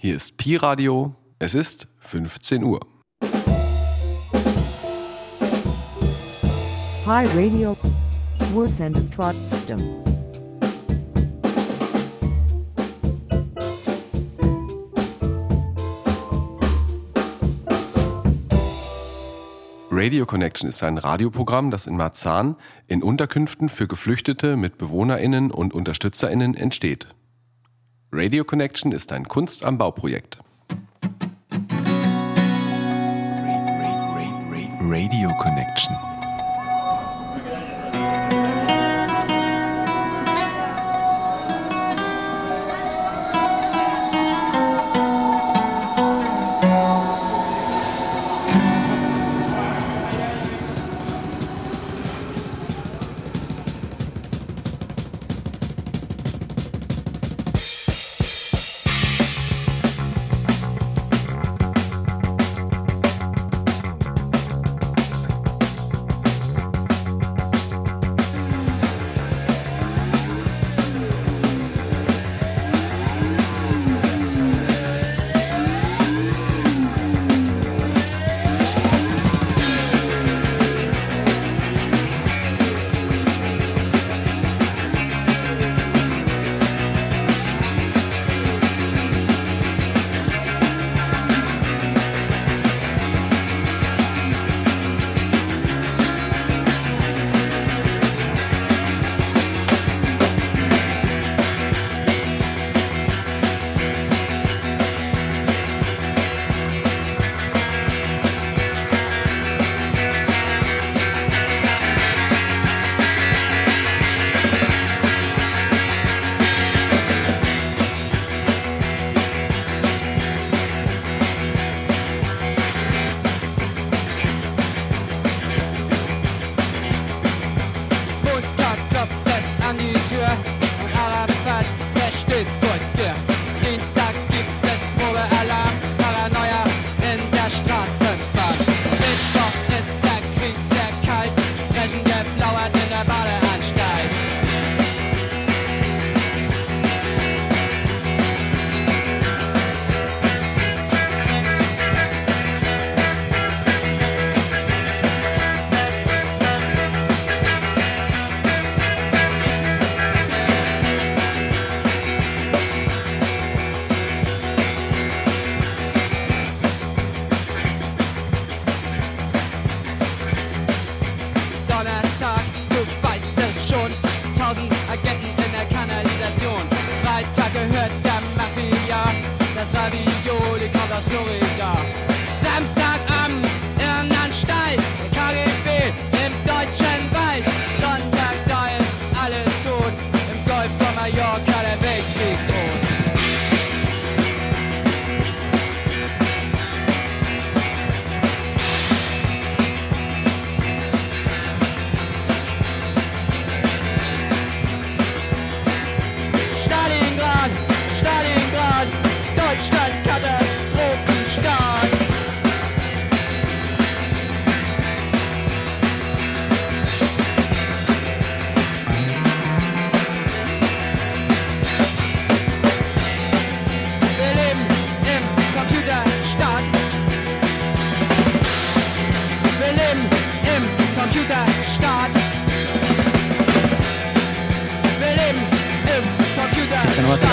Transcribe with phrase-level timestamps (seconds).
[0.00, 1.16] Hier ist Pi Radio.
[1.40, 2.78] Es ist 15 Uhr.
[3.20, 3.26] Pi
[7.04, 7.76] Radio.
[8.52, 9.78] Wursendet trotzdem.
[19.90, 22.54] Radio Connection ist ein Radioprogramm, das in Marzahn
[22.86, 27.08] in Unterkünften für Geflüchtete mit BewohnerInnen und UnterstützerInnen entsteht.
[28.10, 30.38] Radio Connection ist ein Kunst am Bauprojekt.
[34.80, 36.07] Radio Connection.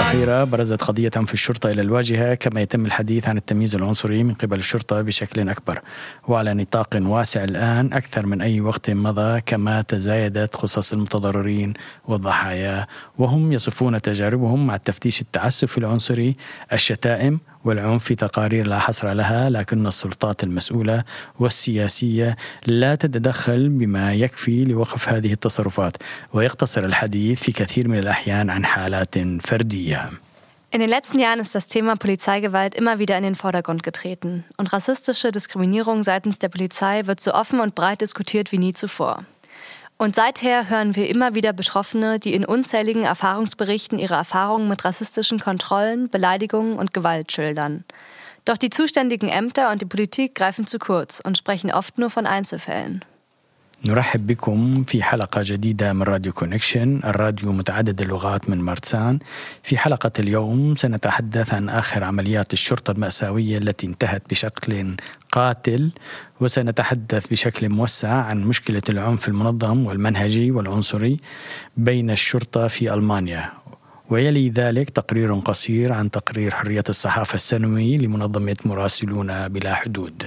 [0.06, 4.60] الأخيرة برزت قضية عنف الشرطة إلى الواجهة كما يتم الحديث عن التمييز العنصري من قبل
[4.60, 5.82] الشرطة بشكل أكبر.
[6.28, 11.74] وعلى نطاق واسع الآن أكثر من أي وقت مضى كما تزايدت قصص المتضررين
[12.08, 16.36] والضحايا وهم يصفون تجاربهم مع التفتيش التعسفي العنصري
[16.74, 21.04] الشتائم والعنف في تقارير لا حصر لها لكن السلطات المسؤولة
[21.39, 25.97] والسياسية لا تتدخل بما يكفي لوقف هذه التصرفات
[26.33, 30.10] ويقتصر الحديث في كثير من الأحيان عن حالات فردية
[30.72, 34.45] In den letzten Jahren ist das Thema Polizeigewalt immer wieder in den Vordergrund getreten.
[34.57, 39.25] Und rassistische Diskriminierung seitens der Polizei wird so offen und breit diskutiert wie nie zuvor.
[39.97, 45.40] Und seither hören wir immer wieder Betroffene, die in unzähligen Erfahrungsberichten ihre Erfahrungen mit rassistischen
[45.40, 47.86] Kontrollen, Beleidigungen und Gewalt schildern.
[48.44, 52.28] Doch die zuständigen Ämter und die Politik greifen zu kurz und sprechen oft nur von
[52.28, 53.03] Einzelfällen.
[53.86, 59.20] نرحب بكم في حلقة جديدة من راديو كونكشن الراديو متعدد اللغات من مارسان
[59.64, 64.96] في حلقة اليوم سنتحدث عن آخر عمليات الشرطة المأساوية التي انتهت بشكل
[65.32, 65.92] قاتل
[66.42, 71.18] وسنتحدث بشكل موسع عن مشكلة العنف المنظم والمنهجي والعنصري
[71.78, 73.52] بين الشرطة في ألمانيا.
[74.10, 80.24] ويلي ذلك تقرير قصير عن تقرير حرية الصحافة السنوي لمنظمة مراسلون بلا حدود.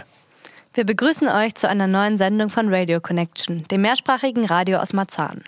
[0.78, 5.42] Wir begrüßen euch zu einer neuen Sendung von Radio Connection, dem mehrsprachigen Radio aus Marzahn.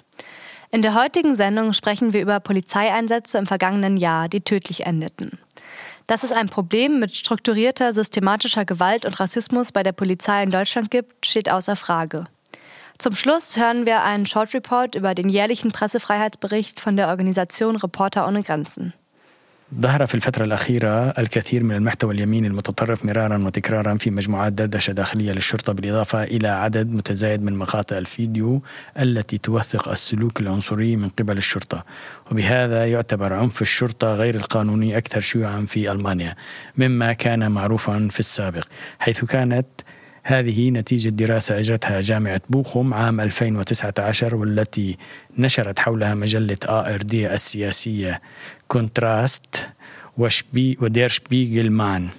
[0.72, 5.38] In der heutigen Sendung sprechen wir über Polizeieinsätze im vergangenen Jahr, die tödlich endeten.
[6.08, 10.90] Dass es ein Problem mit strukturierter, systematischer Gewalt und Rassismus bei der Polizei in Deutschland
[10.90, 12.24] gibt, steht außer Frage.
[12.98, 18.26] Zum Schluss hören wir einen Short Report über den jährlichen Pressefreiheitsbericht von der Organisation Reporter
[18.26, 18.94] ohne Grenzen.
[19.78, 25.32] ظهر في الفترة الأخيرة الكثير من المحتوى اليميني المتطرف مرارا وتكرارا في مجموعات دردشة داخلية
[25.32, 28.62] للشرطة بالإضافة إلى عدد متزايد من مقاطع الفيديو
[28.99, 31.84] التي توثق السلوك العنصري من قبل الشرطة.
[32.31, 36.34] وبهذا يعتبر عنف الشرطة غير القانوني أكثر شيوعا في ألمانيا
[36.76, 38.64] مما كان معروفا في السابق
[38.99, 39.66] حيث كانت
[40.23, 44.96] هذه نتيجة دراسة أجرتها جامعة بوخم عام 2019 والتي
[45.38, 48.20] نشرت حولها مجلة ARD السياسية.
[48.70, 49.67] Kontrast
[50.17, 52.12] der Spiegelmann.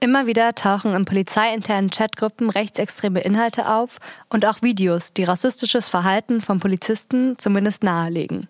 [0.00, 3.98] Immer wieder tauchen in polizeiinternen Chatgruppen rechtsextreme Inhalte auf
[4.30, 8.48] und auch Videos, die rassistisches Verhalten von Polizisten zumindest nahelegen.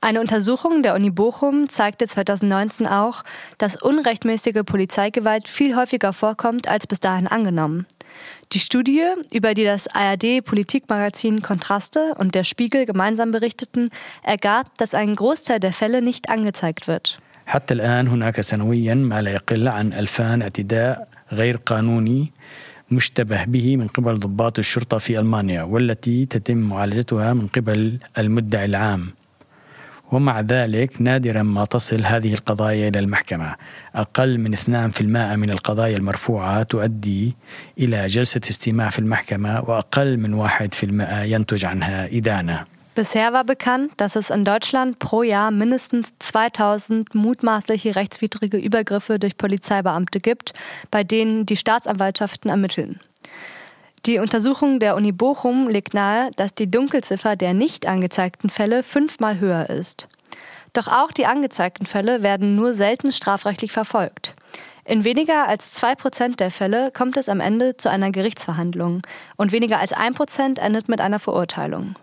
[0.00, 3.24] Eine Untersuchung der Uni Bochum zeigte 2019 auch,
[3.58, 7.86] dass unrechtmäßige Polizeigewalt viel häufiger vorkommt als bis dahin angenommen.
[8.53, 13.89] Die Studie, über die das ARD-Politikmagazin Kontraste und der Spiegel gemeinsam berichteten,
[14.23, 17.19] ergab, dass ein Großteil der Fälle nicht angezeigt wird.
[17.45, 22.31] حتى الآن هناك سنويا ما لا يقل عن 2000 اعتداء غير قانوني
[22.91, 29.07] مشتبه به من قبل ضباط الشرطة في ألمانيا والتي تتم معالجتها من قبل المدعي العام
[30.12, 33.54] ومع ذلك نادرا ما تصل هذه القضايا إلى المحكمة
[33.94, 37.36] أقل من 2% من القضايا المرفوعة تؤدي
[37.78, 40.52] إلى جلسة استماع في المحكمة وأقل من 1%
[41.22, 42.66] ينتج عنها إدانة
[42.96, 49.36] Bisher war bekannt, dass es in Deutschland pro Jahr mindestens 2000 mutmaßliche rechtswidrige Übergriffe durch
[49.36, 50.54] Polizeibeamte gibt,
[50.90, 52.98] bei denen die Staatsanwaltschaften ermitteln.
[54.04, 59.40] Die Untersuchung der Uni Bochum legt nahe, dass die Dunkelziffer der nicht angezeigten Fälle fünfmal
[59.40, 60.08] höher ist.
[60.72, 64.34] Doch auch die angezeigten Fälle werden nur selten strafrechtlich verfolgt.
[64.84, 69.02] In weniger als zwei Prozent der Fälle kommt es am Ende zu einer Gerichtsverhandlung
[69.36, 71.96] und weniger als ein Prozent endet mit einer Verurteilung.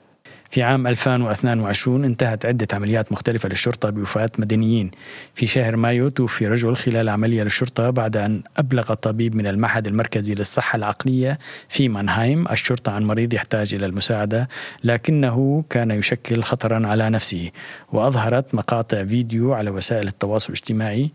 [0.54, 4.92] في عام 2022 انتهت عدة عمليات مختلفة للشرطة بوفاة مدنيين.
[5.34, 10.34] في شهر مايو توفي رجل خلال عملية للشرطة بعد أن أبلغ طبيب من المعهد المركزي
[10.34, 11.40] للصحة العقلية
[11.70, 12.48] في مانهايم.
[12.48, 14.48] الشرطة عن مريض يحتاج إلى المساعدة
[14.84, 17.52] لكنه كان يشكل خطرا على نفسه
[17.92, 21.12] وأظهرت مقاطع فيديو على وسائل التواصل الاجتماعي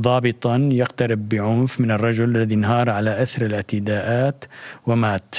[0.00, 4.44] ضابطا يقترب بعنف من الرجل الذي انهار على أثر الاعتداءات
[4.86, 5.36] ومات.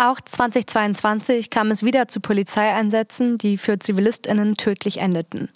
[0.00, 5.48] Auch 2022 kam es wieder zu Polizeieinsätzen, die für ZivilistInnen tödlich endeten.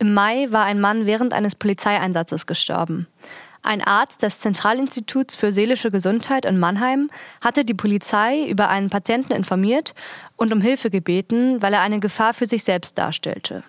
[0.00, 3.06] Im Mai war ein Mann während eines Polizeieinsatzes gestorben.
[3.62, 7.08] Ein Arzt des Zentralinstituts für seelische Gesundheit in Mannheim
[7.40, 9.94] hatte die Polizei über einen Patienten informiert
[10.34, 13.62] und um Hilfe gebeten, weil er eine Gefahr für sich selbst darstellte.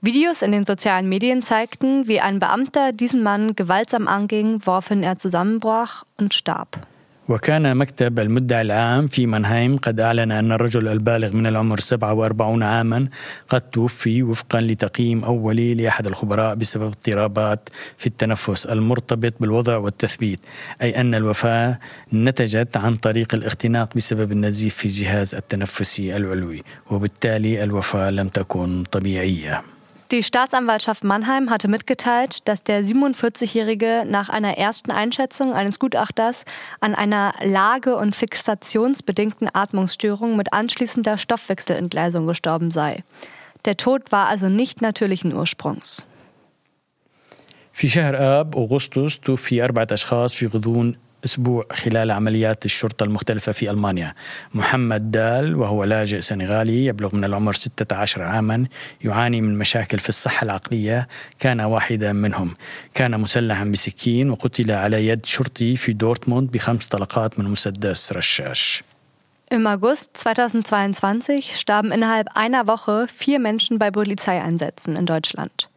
[0.00, 5.18] Videos in den sozialen Medien zeigten, wie ein Beamter diesen Mann gewaltsam anging, woraufhin er
[5.18, 6.88] zusammenbrach und starb.
[7.28, 13.08] وكان مكتب المدعي العام في منهايم قد أعلن أن الرجل البالغ من العمر 47 عاما
[13.48, 20.40] قد توفي وفقا لتقييم أولي لأحد الخبراء بسبب اضطرابات في التنفس المرتبط بالوضع والتثبيت
[20.82, 21.78] أي أن الوفاة
[22.12, 29.62] نتجت عن طريق الاختناق بسبب النزيف في جهاز التنفسي العلوي وبالتالي الوفاة لم تكن طبيعية.
[30.11, 36.45] Die Staatsanwaltschaft Mannheim hatte mitgeteilt, dass der 47-Jährige nach einer ersten Einschätzung eines Gutachters
[36.81, 43.03] an einer lage- und fixationsbedingten Atmungsstörung mit anschließender Stoffwechselentgleisung gestorben sei.
[43.65, 46.05] Der Tod war also nicht natürlichen Ursprungs.
[47.75, 53.70] في شهر آب أغسطس توفي أربعة أشخاص في غضون أسبوع خلال عمليات الشرطة المختلفة في
[53.70, 54.14] ألمانيا.
[54.54, 58.66] محمد دال وهو لاجئ سنغالي يبلغ من العمر 16 عاما
[59.04, 61.08] يعاني من مشاكل في الصحة العقلية.
[61.38, 62.54] كان واحدا منهم.
[62.94, 68.84] كان مسلحا بسكين وقتل على يد شرطي في دورتموند بخمس طلقات من مسدس رشاش.
[69.50, 75.70] Im August 2022 starben innerhalb einer Woche vier Menschen bei Polizeieinsätzen in Deutschland.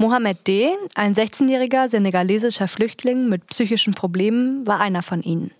[0.00, 5.50] Mohamed D., ein 16-jähriger senegalesischer Flüchtling mit psychischen Problemen, war einer von ihnen.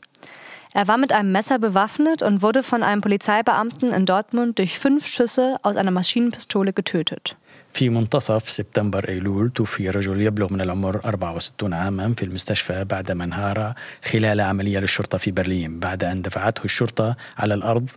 [0.72, 5.06] Er war mit einem Messer bewaffnet und wurde von einem Polizeibeamten in Dortmund durch fünf
[5.06, 7.36] Schüsse aus einer Maschinenpistole getötet.
[7.72, 13.74] في منتصف سبتمبر أيلول توفي رجل يبلغ من العمر 64 عاما في المستشفى بعدما انهار
[14.04, 17.90] خلال عملية للشرطة في برلين بعد أن دفعته الشرطة على الأرض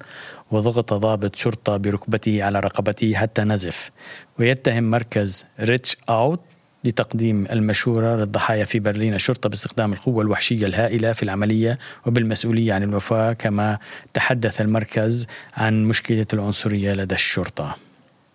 [0.51, 3.91] وضغط ضابط شرطة بركبته على رقبته حتى نزف.
[4.39, 6.39] ويتهم مركز ريتش أوت
[6.83, 13.33] لتقديم المشورة للضحايا في برلين الشرطة باستخدام القوة الوحشية الهائلة في العملية وبالمسؤولية عن الوفاة
[13.33, 13.77] كما
[14.13, 17.75] تحدث المركز عن مشكلة العنصرية لدى الشرطة.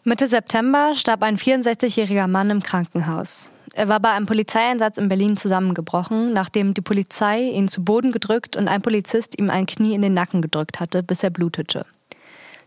[0.09, 3.51] Mitte September starb ein 64-jähriger Mann im Krankenhaus.
[3.75, 8.57] Er war bei einem Polizeieinsatz in Berlin zusammengebrochen, nachdem die Polizei ihn zu Boden gedrückt
[8.57, 11.85] und ein Polizist ihm ein Knie in den Nacken gedrückt hatte, bis er blutete.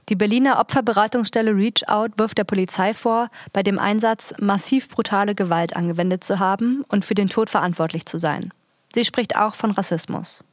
[0.10, 5.76] Die Berliner Opferberatungsstelle Reach Out wirft der Polizei vor, bei dem Einsatz massiv brutale Gewalt
[5.76, 8.54] angewendet zu haben und für den Tod verantwortlich zu sein.
[8.94, 10.44] Sie spricht auch von Rassismus.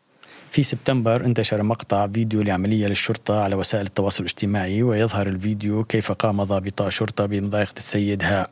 [0.51, 6.43] في سبتمبر انتشر مقطع فيديو لعملية للشرطة على وسائل التواصل الاجتماعي ويظهر الفيديو كيف قام
[6.43, 8.51] ضابطا شرطة بمضايقة السيد هاء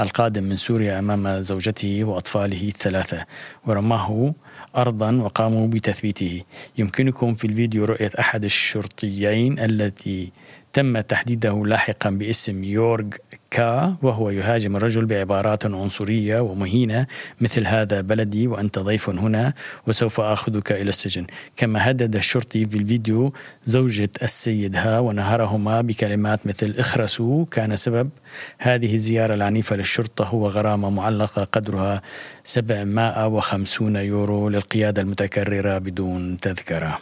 [0.00, 3.24] القادم من سوريا أمام زوجته وأطفاله الثلاثة.
[3.66, 4.34] ورماه
[4.76, 6.42] أرضا وقاموا بتثبيته.
[6.78, 10.32] يمكنكم في الفيديو رؤية أحد الشرطيين الذي
[10.72, 13.08] تم تحديده لاحقا باسم يورغ
[13.50, 17.06] كا وهو يهاجم الرجل بعبارات عنصرية ومهينة
[17.40, 19.52] مثل هذا بلدي وأنت ضيف هنا
[19.86, 21.26] وسوف آخذك إلى السجن.
[21.56, 23.32] كما هدد الشرطي في الفيديو
[23.64, 28.10] زوجة السيد ها ونهرهما بكلمات مثل اخرسوا كان سبب.
[28.58, 32.02] هذه الزيارة العنيفة للشرطة هو غرامة معلقة قدرها
[32.44, 36.98] 750 يورو للقيادة المتكررة بدون تذكرة.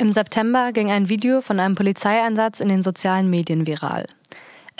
[0.00, 4.06] Im September ging ein Video von einem Polizeieinsatz in den sozialen Medien viral.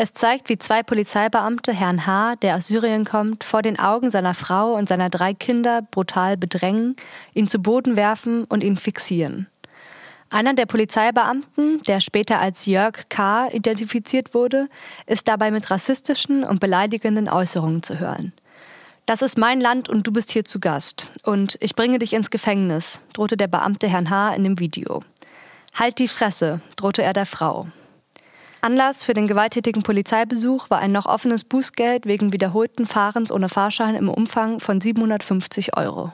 [0.01, 4.33] Es zeigt, wie zwei Polizeibeamte Herrn H., der aus Syrien kommt, vor den Augen seiner
[4.33, 6.95] Frau und seiner drei Kinder brutal bedrängen,
[7.35, 9.49] ihn zu Boden werfen und ihn fixieren.
[10.31, 13.49] Einer der Polizeibeamten, der später als Jörg K.
[13.49, 14.69] identifiziert wurde,
[15.07, 18.33] ist dabei mit rassistischen und beleidigenden Äußerungen zu hören.
[19.05, 21.09] Das ist mein Land und du bist hier zu Gast.
[21.25, 24.35] Und ich bringe dich ins Gefängnis, drohte der Beamte Herrn H.
[24.35, 25.03] in dem Video.
[25.75, 27.67] Halt die Fresse, drohte er der Frau.
[28.61, 33.95] Anlass für den gewalttätigen Polizeibesuch war ein noch offenes Bußgeld wegen wiederholten Fahrens ohne Fahrschein
[33.95, 36.13] im Umfang von 750 Euro.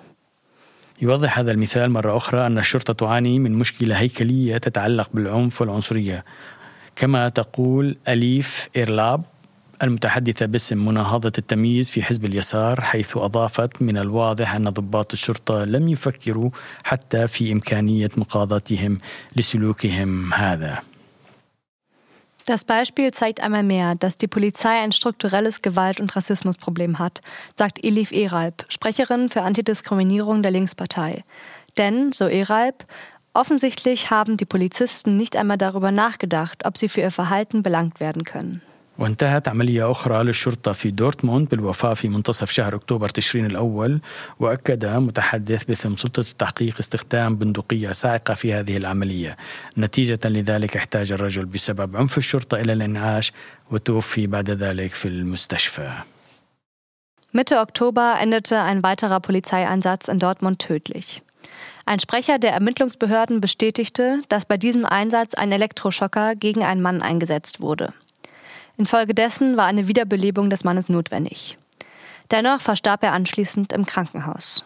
[1.00, 6.24] يوضح هذا المثال مرة أخرى أن الشرطة تعاني من مشكلة هيكلية تتعلق بالعنف والعنصرية
[6.96, 9.22] كما تقول أليف إيرلاب
[9.82, 15.88] المتحدثة باسم مناهضة التمييز في حزب اليسار حيث أضافت من الواضح أن ضباط الشرطة لم
[15.88, 16.50] يفكروا
[16.84, 18.98] حتى في إمكانية مقاضاتهم
[19.36, 20.93] لسلوكهم هذا
[22.46, 27.22] Das Beispiel zeigt einmal mehr, dass die Polizei ein strukturelles Gewalt- und Rassismusproblem hat,
[27.56, 31.24] sagt Elif Eralb, Sprecherin für Antidiskriminierung der Linkspartei.
[31.78, 32.84] Denn, so Eralb,
[33.32, 38.24] offensichtlich haben die Polizisten nicht einmal darüber nachgedacht, ob sie für ihr Verhalten belangt werden
[38.24, 38.60] können.
[39.00, 44.00] وانتهت عملية أخرى للشرطة في دورتموند بالوفاة في منتصف شهر أكتوبر تشرين الأول
[44.39, 49.38] وأكد متحدث باسم سلطة التحقيق استخدام بندقية صاعقة في هذه العملية
[49.77, 53.31] نتيجة لذلك احتاج الرجل بسبب عنف الشرطة إلى الإنعاش
[53.71, 55.91] وتوفي بعد ذلك في المستشفى
[57.31, 61.21] Mitte Oktober endete ein weiterer Polizeieinsatz in Dortmund tödlich.
[61.86, 67.62] Ein Sprecher der Ermittlungsbehörden bestätigte, dass bei diesem Einsatz ein Elektroschocker gegen einen Mann eingesetzt
[67.62, 67.93] wurde.
[68.76, 71.59] Infolgedessen war eine Wiederbelebung des Mannes notwendig.
[72.31, 74.64] Dennoch verstarb er anschließend im Krankenhaus.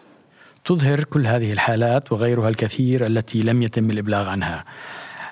[0.65, 4.65] تظهر كل هذه الحالات وغيرها الكثير التي لم يتم الإبلاغ عنها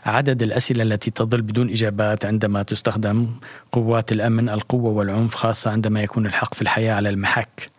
[0.06, 3.28] عدد الأسئلة التي تظل بدون إجابات عندما تستخدم
[3.72, 7.70] قوات الأمن القوة والعنف خاصة عندما يكون الحق في الحياة على المحك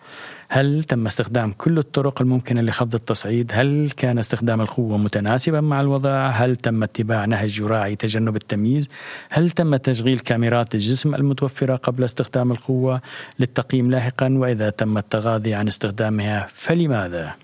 [0.50, 6.28] هل تم استخدام كل الطرق الممكنة لخفض التصعيد؟ هل كان استخدام القوة متناسبا مع الوضع؟
[6.28, 8.90] هل تم اتباع نهج جراعي تجنب التمييز؟
[9.30, 13.02] هل تم تشغيل كاميرات الجسم المتوفرة قبل استخدام القوة
[13.40, 17.36] للتقييم لاحقا؟ وإذا تم التغاضي عن استخدامها فلماذا؟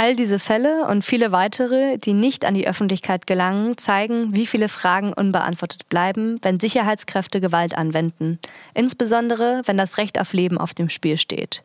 [0.00, 4.70] All diese Fälle und viele weitere, die nicht an die Öffentlichkeit gelangen, zeigen, wie viele
[4.70, 8.38] Fragen unbeantwortet bleiben, wenn Sicherheitskräfte Gewalt anwenden,
[8.72, 11.62] insbesondere wenn das Recht auf Leben auf dem Spiel steht.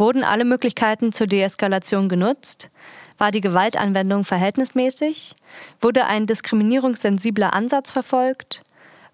[0.00, 2.70] Wurden alle Möglichkeiten zur Deeskalation genutzt?
[3.18, 5.34] War die Gewaltanwendung verhältnismäßig?
[5.80, 8.62] Wurde ein diskriminierungssensibler Ansatz verfolgt?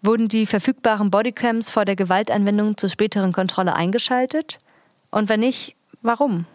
[0.03, 4.59] Wurden die verfügbaren Bodycams vor der Gewaltanwendung zur späteren Kontrolle eingeschaltet?
[5.11, 6.47] Und wenn nicht, warum?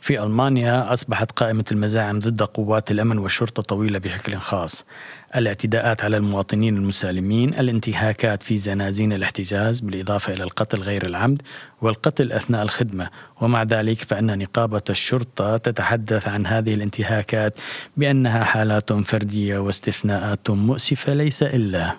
[0.00, 4.86] في في ألمانيا أصبحت قائمة المزاعم ضد قوات الأمن والشرطة طويلة بشكل خاص
[5.35, 11.41] الاعتداءات على المواطنين المسالمين الانتهاكات في زنازين الاحتجاز بالإضافة إلى القتل غير العمد
[11.81, 13.09] والقتل أثناء الخدمة
[13.41, 17.53] ومع ذلك فإن نقابة الشرطة تتحدث عن هذه الانتهاكات
[17.97, 21.95] بأنها حالات فردية واستثناءات مؤسفة ليس إلا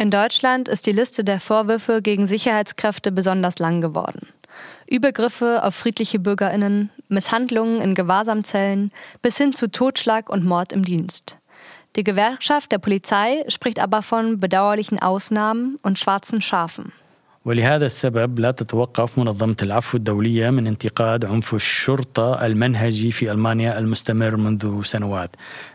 [0.00, 4.28] In Deutschland ist die Liste der Vorwürfe gegen Sicherheitskräfte besonders lang geworden.
[4.86, 11.36] Übergriffe auf friedliche Bürgerinnen, Misshandlungen in Gewahrsamzellen bis hin zu Totschlag und Mord im Dienst.
[11.96, 16.92] Die Gewerkschaft der Polizei spricht aber von bedauerlichen Ausnahmen und schwarzen Schafen.
[17.44, 24.36] ولهذا السبب لا تتوقف منظمة العفو الدولية من انتقاد عنف الشرطة المنهجي في ألمانيا المستمر
[24.36, 25.30] منذ سنوات.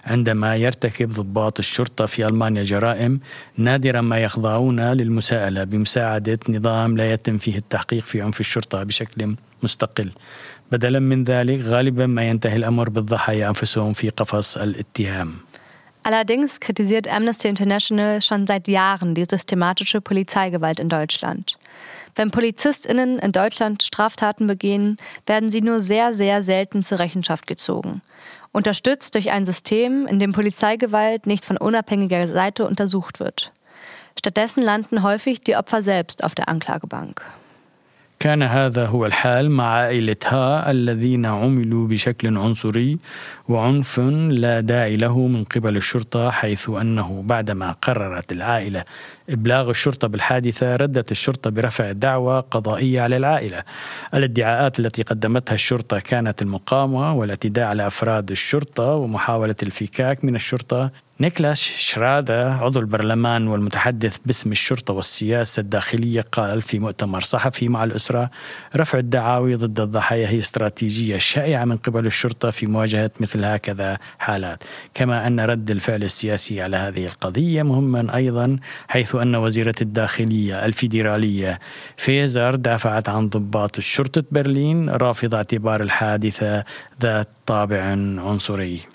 [0.06, 3.20] عندما يرتكب ضباط الشرطة في ألمانيا جرائم
[3.58, 10.12] نادرا ما يخضعون للمساءلة بمساعدة نظام لا يتم فيه التحقيق في عنف الشرطة بشكل مستقل.
[10.72, 15.34] بدلا من ذلك غالبا ما ينتهي الأمر بالضحايا أنفسهم في قفص الاتهام.
[16.06, 21.58] Allerdings kritisiert Amnesty International schon seit Jahren die systematische Polizeigewalt in Deutschland.
[22.14, 28.04] Wenn PolizistInnen in Deutschland Straftaten begehen, werden sie nur sehr, sehr selten zur Rechenschaft gezogen.
[28.52, 33.52] Unterstützt durch ein System, in dem Polizeigewalt nicht von unabhängiger Seite untersucht wird.
[34.16, 37.24] Stattdessen landen häufig die Opfer selbst auf der Anklagebank.
[38.20, 42.98] كان هذا هو الحال مع عائلتها الذين عملوا بشكل عنصري
[43.50, 48.84] وعنف لا داعي له من قبل الشرطة حيث أنه بعدما قررت العائلة
[49.30, 53.64] إبلاغ الشرطة بالحادثة ردت الشرطة برفع دعوى قضائية على العائلة.
[54.14, 61.62] الادعاءات التي قدمتها الشرطة كانت المقاومة والاعتداء على أفراد الشرطة ومحاولة الفكاك من الشرطة نيكلاس
[61.62, 68.30] شرادا عضو البرلمان والمتحدث باسم الشرطة والسياسة الداخلية قال في مؤتمر صحفي مع الأسرة
[68.76, 74.64] رفع الدعاوي ضد الضحايا هي استراتيجية شائعة من قبل الشرطة في مواجهة مثل هكذا حالات.
[74.94, 78.58] كما أن رد الفعل السياسي على هذه القضية مهما أيضا
[78.88, 81.60] حيث أن وزيرة الداخلية الفيدرالية
[81.98, 86.64] فيزر دافعت عن ضباط شرطة برلين رافضة اعتبار الحادثة
[87.02, 88.95] ذات طابع عنصري.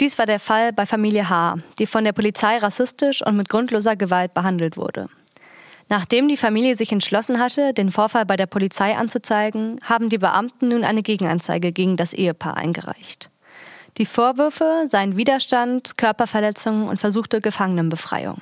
[0.00, 3.96] Dies war der Fall bei Familie H., die von der Polizei rassistisch und mit grundloser
[3.96, 5.08] Gewalt behandelt wurde.
[5.88, 10.68] Nachdem die Familie sich entschlossen hatte, den Vorfall bei der Polizei anzuzeigen, haben die Beamten
[10.68, 13.30] nun eine Gegenanzeige gegen das Ehepaar eingereicht.
[13.96, 18.40] Die Vorwürfe seien Widerstand, Körperverletzungen und versuchte Gefangenenbefreiung.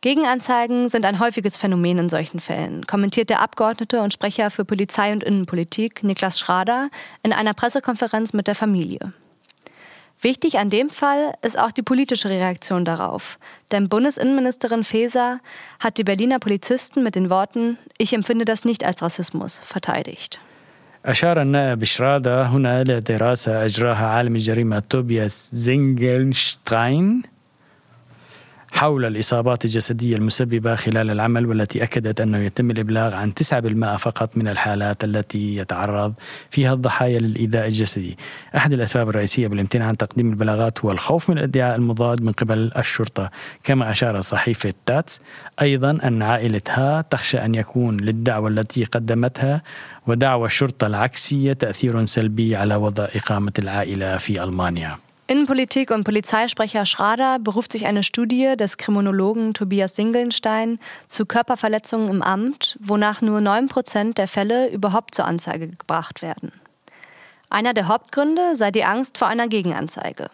[0.00, 5.12] Gegenanzeigen sind ein häufiges Phänomen in solchen Fällen, kommentiert der Abgeordnete und Sprecher für Polizei
[5.12, 6.88] und Innenpolitik Niklas Schrader
[7.22, 9.12] in einer Pressekonferenz mit der Familie.
[10.21, 13.37] Wichtig an dem Fall ist auch die politische Reaktion darauf.
[13.73, 15.39] Denn Bundesinnenministerin Faeser
[15.79, 20.39] hat die Berliner Polizisten mit den Worten Ich empfinde das nicht als Rassismus verteidigt.
[21.05, 27.23] أشار النائب شرادة هنا إلى دراسة أجراها عالم الجريمة توبياس زينجلشتاين
[28.72, 34.48] حول الإصابات الجسدية المسببة خلال العمل والتي أكدت أنه يتم الإبلاغ عن 9% فقط من
[34.48, 36.14] الحالات التي يتعرض
[36.50, 38.18] فيها الضحايا للإيذاء الجسدي.
[38.56, 43.30] أحد الأسباب الرئيسية بالامتناع عن تقديم البلاغات هو الخوف من الادعاء المضاد من قبل الشرطة.
[43.64, 45.20] كما أشارت صحيفة تاتس
[45.62, 49.62] أيضا أن عائلتها تخشى أن يكون للدعوة التي قدمتها
[50.06, 55.07] ودعوى الشرطة العكسية تأثير سلبي على وضع إقامة العائلة في ألمانيا.
[55.28, 62.22] Innenpolitik- und Polizeisprecher Schrader beruft sich eine Studie des Kriminologen Tobias Singelnstein zu Körperverletzungen im
[62.22, 66.50] Amt, wonach nur 9% der Fälle überhaupt zur Anzeige gebracht werden.
[67.50, 70.30] Einer der Hauptgründe sei die Angst vor einer Gegenanzeige.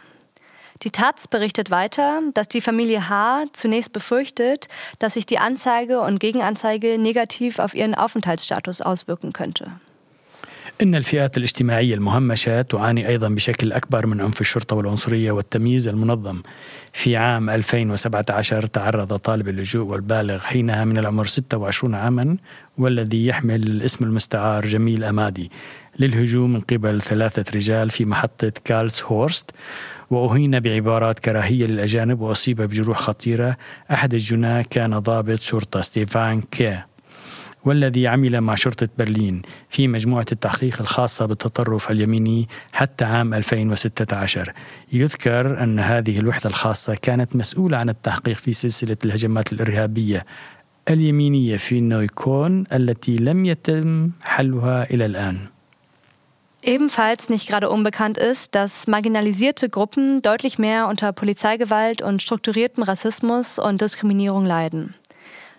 [0.84, 3.46] Die Taz berichtet weiter, dass die Familie H.
[3.52, 4.68] zunächst befürchtet,
[5.00, 9.72] dass sich die Anzeige und Gegenanzeige negativ auf ihren Aufenthaltsstatus auswirken könnte.
[10.82, 16.42] إن الفئات الاجتماعية المهمشة تعاني أيضا بشكل أكبر من عنف الشرطة والعنصرية والتمييز المنظم.
[16.92, 22.36] في عام 2017 تعرض طالب اللجوء والبالغ حينها من العمر 26 عاما
[22.78, 25.50] والذي يحمل الاسم المستعار جميل أمادي.
[25.98, 29.50] للهجوم من قبل ثلاثة رجال في محطة كالس هورست
[30.10, 33.56] وأهين بعبارات كراهية للأجانب وأصيب بجروح خطيرة.
[33.92, 36.82] أحد الجناة كان ضابط شرطة ستيفان كي.
[37.64, 44.52] والذي عمل مع شرطة برلين في مجموعة التحقيق الخاصة بالتطرف اليميني حتى عام 2016
[44.92, 50.24] يذكر أن هذه الوحدة الخاصة كانت مسؤولة عن التحقيق في سلسلة الهجمات الإرهابية
[50.90, 55.38] اليمينية في نويكون التي لم يتم حلها إلى الآن
[56.66, 63.58] Ebenfalls nicht gerade unbekannt ist, dass marginalisierte Gruppen deutlich mehr unter Polizeigewalt und strukturiertem Rassismus
[63.58, 64.94] und Diskriminierung leiden.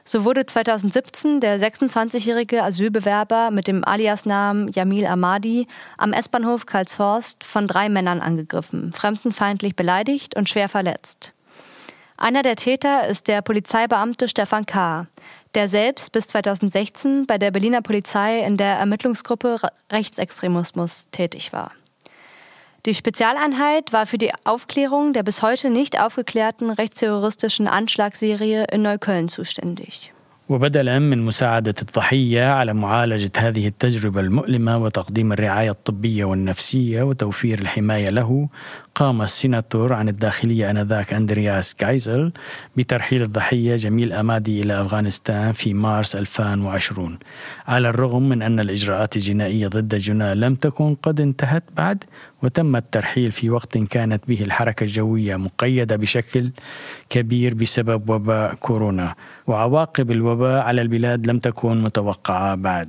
[0.08, 7.68] So wurde 2017 der 26-jährige Asylbewerber mit dem Aliasnamen Jamil Ahmadi am S-Bahnhof Karlshorst von
[7.68, 11.34] drei Männern angegriffen, fremdenfeindlich beleidigt und schwer verletzt.
[12.18, 15.08] Einer der Täter ist der Polizeibeamte Stefan K.,
[15.56, 19.60] der selbst bis 2016 bei der Berliner Polizei in der Ermittlungsgruppe
[19.92, 21.72] Rechtsextremismus tätig war.
[22.86, 29.28] Die Spezialeinheit war für die Aufklärung der bis heute nicht aufgeklärten rechtsterroristischen Anschlagsserie in Neukölln
[29.28, 30.15] zuständig.
[30.50, 38.10] وبدلا من مساعدة الضحية على معالجة هذه التجربة المؤلمة وتقديم الرعاية الطبية والنفسية وتوفير الحماية
[38.10, 38.50] له
[38.96, 42.32] قام السيناتور عن الداخلية آنذاك أندرياس جايزل
[42.78, 47.20] بترحيل الضحية جميل أمادي إلى أفغانستان في مارس 2020
[47.68, 52.04] على الرغم من أن الإجراءات الجنائية ضد جنا لم تكن قد انتهت بعد
[52.44, 56.52] وتم الترحيل في وقت كانت به الحركة الجوية مقيدة بشكل
[57.10, 59.16] كبير بسبب وباء كورونا.
[59.47, 62.89] وعواقب الوباء على البلاد لم تكن متوقعة بعد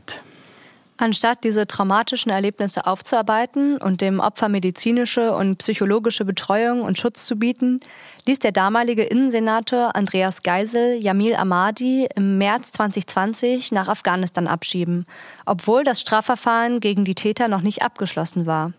[1.01, 7.37] Anstatt diese traumatischen Erlebnisse aufzuarbeiten und dem Opfer medizinische und psychologische Betreuung und Schutz zu
[7.37, 7.79] bieten,
[8.27, 15.07] ließ der damalige Innensenator Andreas Geisel Jamil Ahmadi im März 2020 nach Afghanistan abschieben,
[15.47, 18.71] obwohl das Strafverfahren gegen die Täter noch nicht abgeschlossen war.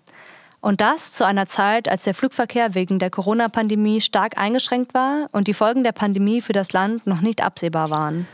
[0.59, 5.47] Und das zu einer Zeit, als der Flugverkehr wegen der Corona-Pandemie stark eingeschränkt war und
[5.47, 8.25] die Folgen der Pandemie für das Land noch nicht absehbar waren.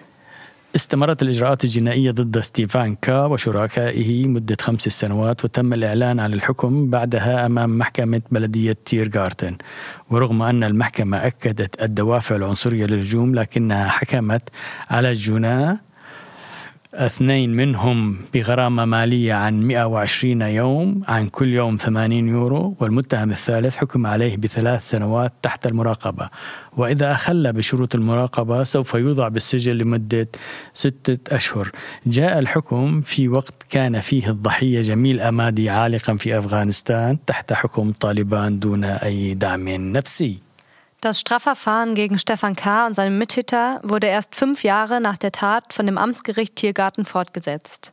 [0.75, 7.45] استمرت الإجراءات الجنائية ضد ستيفان كا وشركائه مدة خمس سنوات وتم الإعلان عن الحكم بعدها
[7.45, 9.57] أمام محكمة بلدية تيرغارتن
[10.09, 14.49] ورغم أن المحكمة أكدت الدوافع العنصرية للهجوم لكنها حكمت
[14.89, 15.79] على الجناه
[16.93, 24.07] اثنين منهم بغرامة مالية عن 120 يوم عن كل يوم 80 يورو والمتهم الثالث حكم
[24.07, 26.29] عليه بثلاث سنوات تحت المراقبة.
[26.77, 30.27] وإذا أخل بشروط المراقبة سوف يوضع بالسجن لمدة
[30.73, 31.71] ستة أشهر.
[32.05, 38.59] جاء الحكم في وقت كان فيه الضحية جميل أمادي عالقا في أفغانستان تحت حكم طالبان
[38.59, 40.52] دون أي دعم نفسي.
[41.03, 42.87] Das Strafverfahren gegen Stefan K.
[42.87, 47.91] und seine Mittäter wurde erst fünf Jahre nach der Tat von dem Amtsgericht Tiergarten fortgesetzt.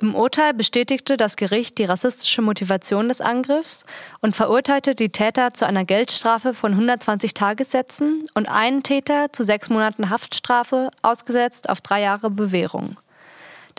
[0.00, 3.84] Im Urteil bestätigte das Gericht die rassistische Motivation des Angriffs
[4.22, 9.68] und verurteilte die Täter zu einer Geldstrafe von 120 Tagessätzen und einen Täter zu sechs
[9.68, 12.96] Monaten Haftstrafe, ausgesetzt auf drei Jahre Bewährung.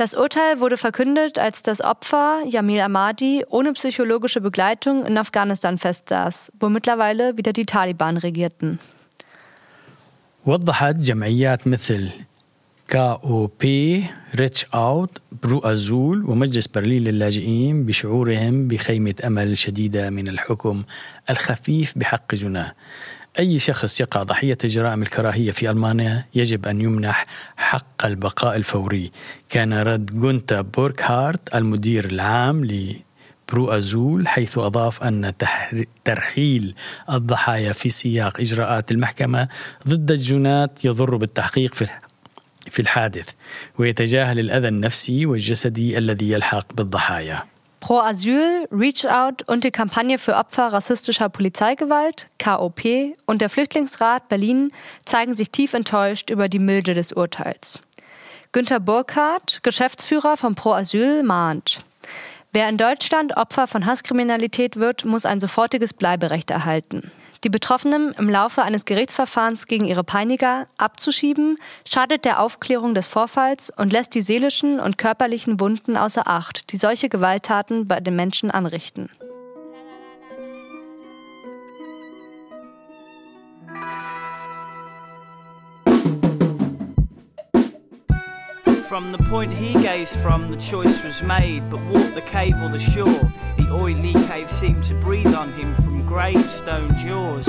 [0.01, 6.53] Das Urteil wurde verkündet, als das Opfer Jamil Ahmadi ohne psychologische Begleitung in Afghanistan festsaß,
[6.61, 8.79] wo mittlerweile wieder die Taliban regierten.
[10.47, 12.09] وضحت جمعيات مثل
[12.89, 20.29] كا او بي ريتش اوت برو ازول ومجلس برلين للاجئين بشعورهم بخيمه امل شديده من
[20.29, 20.85] الحكم
[21.31, 22.73] الخفيف بحق جناه
[23.40, 27.26] أي شخص يقع ضحية جرائم الكراهية في ألمانيا يجب أن يمنح
[27.58, 29.12] حق البقاء الفوري
[29.50, 32.68] كان رد جونتا بوركهارت المدير العام
[33.52, 35.32] برو أزول حيث أضاف أن
[36.06, 36.76] ترحيل
[37.12, 39.48] الضحايا في سياق إجراءات المحكمة
[39.88, 41.88] ضد الجنات يضر بالتحقيق في
[42.70, 43.30] في الحادث
[43.78, 47.44] ويتجاهل الأذى النفسي والجسدي الذي يلحق بالضحايا.
[47.82, 52.82] Pro Asyl, Reach Out und die Kampagne für Opfer rassistischer Polizeigewalt, KOP,
[53.26, 54.72] und der Flüchtlingsrat Berlin
[55.04, 57.80] zeigen sich tief enttäuscht über die Milde des Urteils.
[58.52, 61.84] Günter Burkhardt, Geschäftsführer von Pro Asyl, mahnt.
[62.54, 67.12] Wer in Deutschland Opfer von Hasskriminalität wird, muss ein sofortiges Bleiberecht erhalten.
[67.44, 73.72] Die Betroffenen im Laufe eines Gerichtsverfahrens gegen ihre Peiniger abzuschieben, schadet der Aufklärung des Vorfalls
[73.76, 78.52] und lässt die seelischen und körperlichen Wunden außer Acht, die solche Gewalttaten bei den Menschen
[78.52, 79.10] anrichten.
[88.92, 91.70] From the point he gazed from, the choice was made.
[91.70, 95.74] But walk the cave or the shore, the oily cave seemed to breathe on him
[95.76, 97.46] from gravestone jaws.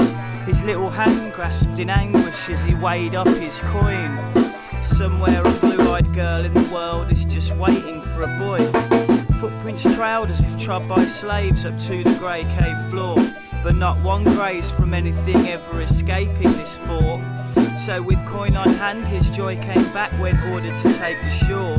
[0.46, 4.16] His little hand grasped in anguish as he weighed up his coin.
[4.84, 8.64] Somewhere a blue eyed girl in the world is just waiting for a boy.
[9.40, 13.16] Footprints trailed as if trod by slaves up to the grey cave floor.
[13.64, 17.20] But not one graze from anything ever escaping this fort.
[17.84, 21.78] So with coin on hand, his joy came back when ordered to take the shore.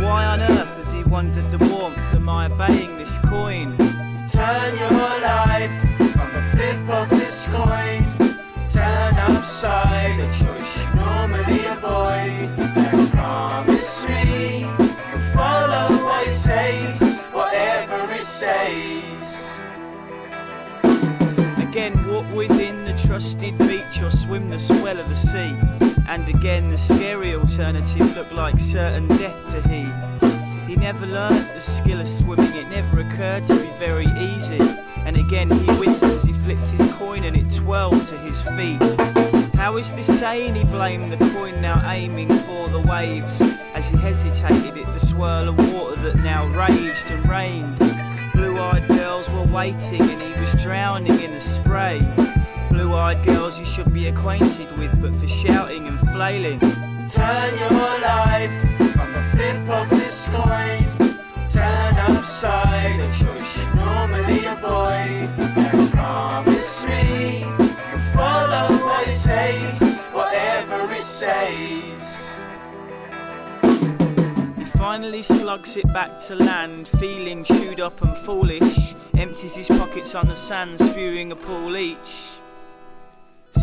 [0.00, 1.98] Why on earth has he wondered the warmth?
[2.14, 3.76] Am I obeying this coin?
[4.28, 5.72] Turn your life
[6.12, 8.04] from the flip of this coin.
[8.70, 10.55] Turn upside a choice
[23.16, 25.56] Trusted beach or swim the swell of the sea.
[26.06, 29.88] And again, the scary alternative looked like certain death to he.
[30.70, 34.60] He never learnt the skill of swimming, it never occurred to be very easy.
[35.06, 38.82] And again, he winced as he flipped his coin and it twirled to his feet.
[39.54, 43.40] How is this saying he blamed the coin now aiming for the waves?
[43.72, 47.78] As he hesitated at the swirl of water that now raged and rained.
[48.34, 52.25] Blue eyed girls were waiting and he was drowning in the spray.
[52.76, 56.60] Blue eyed girls you should be acquainted with, but for shouting and flailing.
[57.08, 58.52] Turn your life
[58.92, 60.84] from the flip of this coin.
[61.48, 65.30] Turn upside a choice you normally avoid.
[65.56, 69.80] And promise me you'll follow what it says,
[70.12, 72.28] whatever it says.
[74.58, 78.94] He finally slugs it back to land, feeling chewed up and foolish.
[79.16, 82.35] Empties his pockets on the sand, spewing a pool each.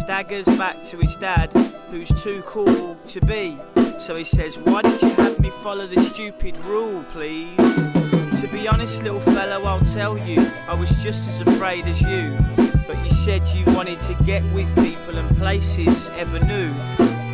[0.03, 1.49] Staggers back to his dad,
[1.89, 3.57] who's too cool to be.
[3.99, 7.55] So he says, Why did you have me follow the stupid rule, please?
[7.55, 12.37] To be honest, little fellow, I'll tell you, I was just as afraid as you.
[12.85, 16.73] But you said you wanted to get with people and places ever new.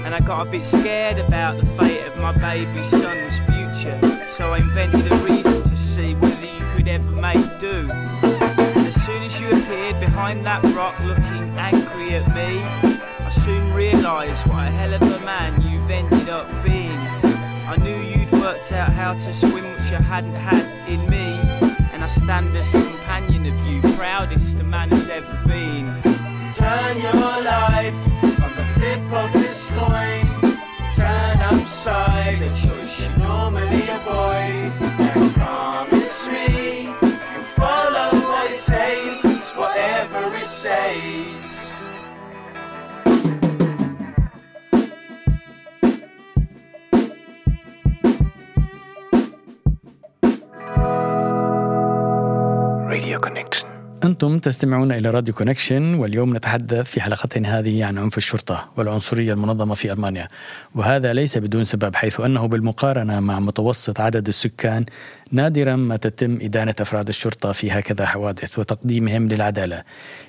[0.05, 4.27] And I got a bit scared about the fate of my baby son's future.
[4.29, 8.28] So I invented a reason to see whether you could ever make do.
[9.51, 12.62] Appeared behind that rock looking angry at me,
[13.25, 17.01] I soon realised what a hell of a man you've ended up being.
[17.67, 21.27] I knew you'd worked out how to swim, which I hadn't had in me.
[21.93, 25.85] And I stand as a companion of you, proudest a man has ever been.
[26.53, 27.99] Turn your life
[28.45, 30.25] on the flip of this coin.
[30.95, 32.18] Turn upside
[54.09, 59.75] أنتم تستمعون إلى راديو كونكشن واليوم نتحدث في حلقتنا هذه عن عنف الشرطة والعنصرية المنظمة
[59.75, 60.27] في ألمانيا.
[60.75, 64.85] وهذا ليس بدون سبب حيث أنه بالمقارنة مع متوسط عدد السكان
[65.31, 69.83] نادرا ما تتم إدانة أفراد الشرطة في هكذا حوادث وتقديمهم للعدالة.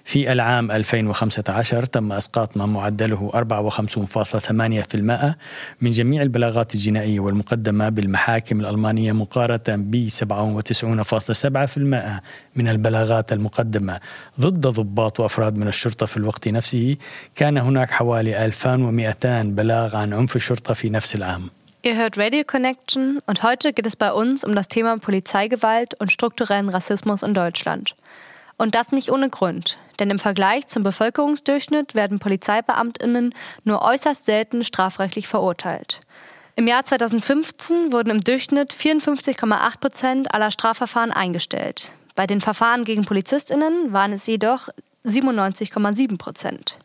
[0.04, 5.34] في العام 2015 تم إسقاط ما معدله 54.8%
[5.80, 12.20] من جميع البلاغات الجنائية والمقدمة بالمحاكم الألمانية مقارنة ب 97.7%
[12.56, 13.69] من البلاغات المقدمة.
[14.39, 16.97] ضد ضباط وأفراد من الشرطة في الوقت نفسه
[17.35, 21.49] كان هناك حوالي 1200 بلاغ عن عنف الشرطة في نفس العام
[21.85, 26.11] Ihr hört Radio Connection und heute geht es bei uns um das Thema Polizeigewalt und
[26.11, 27.95] strukturellen Rassismus in Deutschland.
[28.57, 34.63] Und das nicht ohne Grund, denn im Vergleich zum Bevölkerungsdurchschnitt werden Polizeibeamtinnen nur äußerst selten
[34.63, 35.99] strafrechtlich verurteilt.
[36.55, 41.91] Im Jahr 2015 wurden im Durchschnitt 54,8 Prozent aller Strafverfahren eingestellt.
[42.20, 44.68] Bei den Verfahren gegen Polizistinnen waren es jedoch
[45.06, 46.76] 97,7 Prozent.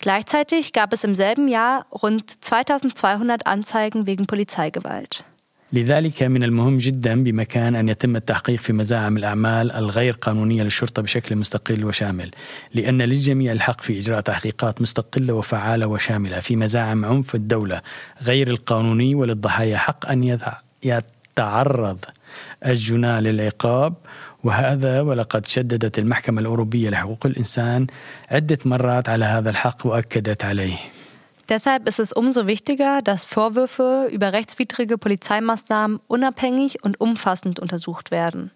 [0.00, 5.24] Gleichzeitig gab es im selben Jahr rund 2200 Anzeigen wegen Polizeigewalt.
[5.72, 11.36] لذلك من المهم جدا بمكان أن يتم التحقيق في مزاعم الأعمال الغير قانونية للشرطة بشكل
[11.36, 12.30] مستقل وشامل،
[12.74, 17.80] لأن للجميع الحق في إجراء تحقيقات مستقلة وفعالة وشاملة في مزاعم عنف الدولة
[18.22, 21.98] غير القانوني وللضحايا حق أن يتع- يتعرض
[22.66, 23.94] الجناة للعقاب
[24.45, 27.87] وهذا ولقد شددت المحكمة الأوروبية لحقوق الإنسان
[28.31, 30.77] عدة مرات على هذا الحق وأكدت عليه.
[31.49, 38.51] Deshalb ist es umso wichtiger, dass Vorwürfe über rechtswidrige Polizeimaßnahmen unabhängig und umfassend untersucht werden.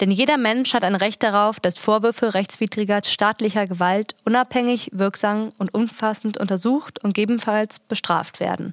[0.00, 5.72] Denn jeder Mensch hat ein Recht darauf, dass Vorwürfe rechtswidriger staatlicher Gewalt unabhängig, wirksam und
[5.72, 8.72] umfassend untersucht und gegebenenfalls bestraft werden.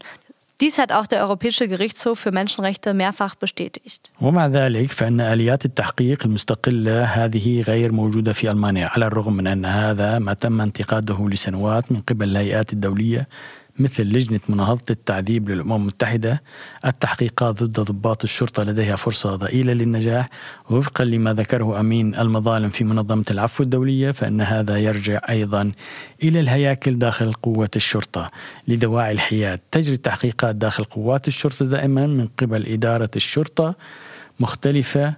[0.61, 4.11] Dies hat auch der Europäische Gerichtshof für Menschenrechte mehrfach bestätigt.
[4.21, 9.65] ومع ذلك فإن آليات التحقيق المستقلة هذه غير موجودة في ألمانيا على الرغم من أن
[9.65, 13.27] هذا ما تم انتقاده لسنوات من قبل الهيئات الدولية
[13.78, 16.42] مثل لجنة مناهضة التعذيب للأمم المتحدة
[16.84, 20.28] التحقيقات ضد ضباط الشرطة لديها فرصة ضئيلة للنجاح
[20.70, 25.72] وفقا لما ذكره أمين المظالم في منظمة العفو الدولية فإن هذا يرجع أيضا
[26.22, 28.30] إلى الهياكل داخل قوة الشرطة
[28.68, 29.60] لدواعي الحياد.
[29.70, 33.74] تجري التحقيقات داخل قوات الشرطة دائما من قبل إدارة الشرطة
[34.40, 35.14] مختلفة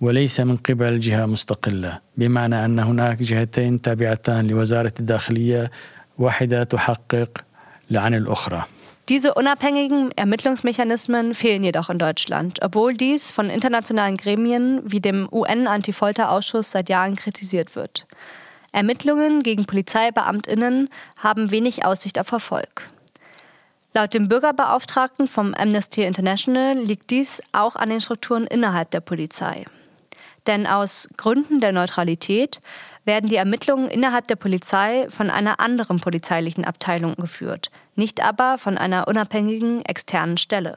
[0.00, 1.98] وليس من قبل جهة مستقلة.
[2.16, 5.70] بمعنى أن هناك جهتين تابعتان لوزارة الداخلية
[6.18, 7.44] واحدة تحقق
[9.08, 16.70] Diese unabhängigen Ermittlungsmechanismen fehlen jedoch in Deutschland, obwohl dies von internationalen Gremien wie dem UN-Antifolterausschuss
[16.70, 18.06] seit Jahren kritisiert wird.
[18.70, 22.88] Ermittlungen gegen Polizeibeamtinnen haben wenig Aussicht auf Erfolg.
[23.92, 29.66] Laut dem Bürgerbeauftragten vom Amnesty International liegt dies auch an den Strukturen innerhalb der Polizei.
[30.46, 32.60] Denn aus Gründen der Neutralität
[33.05, 38.77] werden die Ermittlungen innerhalb der Polizei von einer anderen polizeilichen Abteilung geführt, nicht aber von
[38.77, 40.75] einer unabhängigen externen Stelle.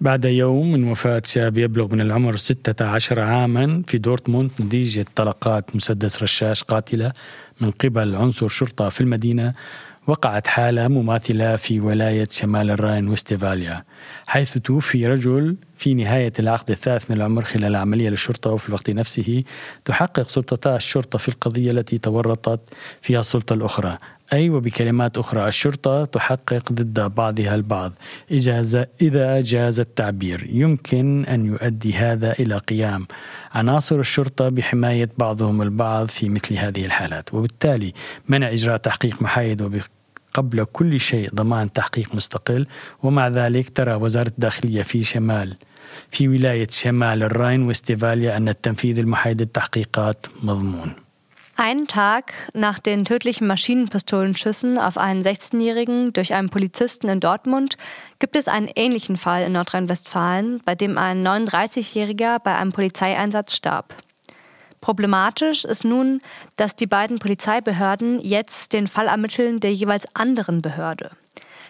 [0.00, 6.22] بعد يوم من وفاة شاب يبلغ من العمر 16 عاما في دورتموند نتيجة طلقات مسدس
[6.22, 7.12] رشاش قاتلة
[7.60, 9.52] من قبل عنصر شرطة في المدينة
[10.09, 13.83] وقعت حالة مماثلة في ولاية شمال الراين وستيفاليا
[14.27, 19.43] حيث توفي رجل في نهاية العقد الثالث من العمر خلال عملية للشرطة وفي الوقت نفسه
[19.85, 22.59] تحقق سلطتا الشرطة في القضية التي تورطت
[23.01, 23.97] فيها السلطة الأخرى.
[24.33, 27.93] أي وبكلمات أخرى الشرطة تحقق ضد بعضها البعض
[29.01, 30.47] إذا جاز التعبير.
[30.51, 33.07] يمكن أن يؤدي هذا إلى قيام
[33.51, 37.33] عناصر الشرطة بحماية بعضهم البعض في مثل هذه الحالات.
[37.33, 37.93] وبالتالي
[38.29, 39.81] منع إجراء تحقيق محايد وب
[40.34, 42.66] قبل كل شيء ضمان تحقيق مستقل
[43.02, 45.56] ومع ذلك ترى وزارة الداخلية في شمال
[46.10, 50.92] في ولاية شمال الراين واستفاليا أن التنفيذ المحايد للتحقيقات مضمون
[51.56, 57.76] Einen Tag nach den tödlichen Maschinenpistolenschüssen auf einen 16-Jährigen durch einen Polizisten in Dortmund
[58.18, 63.94] gibt es einen ähnlichen Fall in Nordrhein-Westfalen, bei dem ein 39-Jähriger bei einem Polizeieinsatz starb.
[64.80, 66.20] Problematisch ist nun,
[66.56, 71.10] dass die beiden Polizeibehörden jetzt den Fall ermitteln der jeweils anderen Behörde.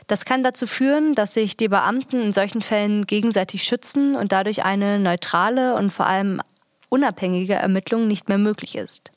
[0.06, 4.64] Das kann dazu führen, dass sich die Beamten in solchen Fällen gegenseitig schützen und dadurch
[4.64, 6.42] eine neutrale und vor allem
[6.88, 9.12] unabhängige Ermittlung nicht mehr möglich ist.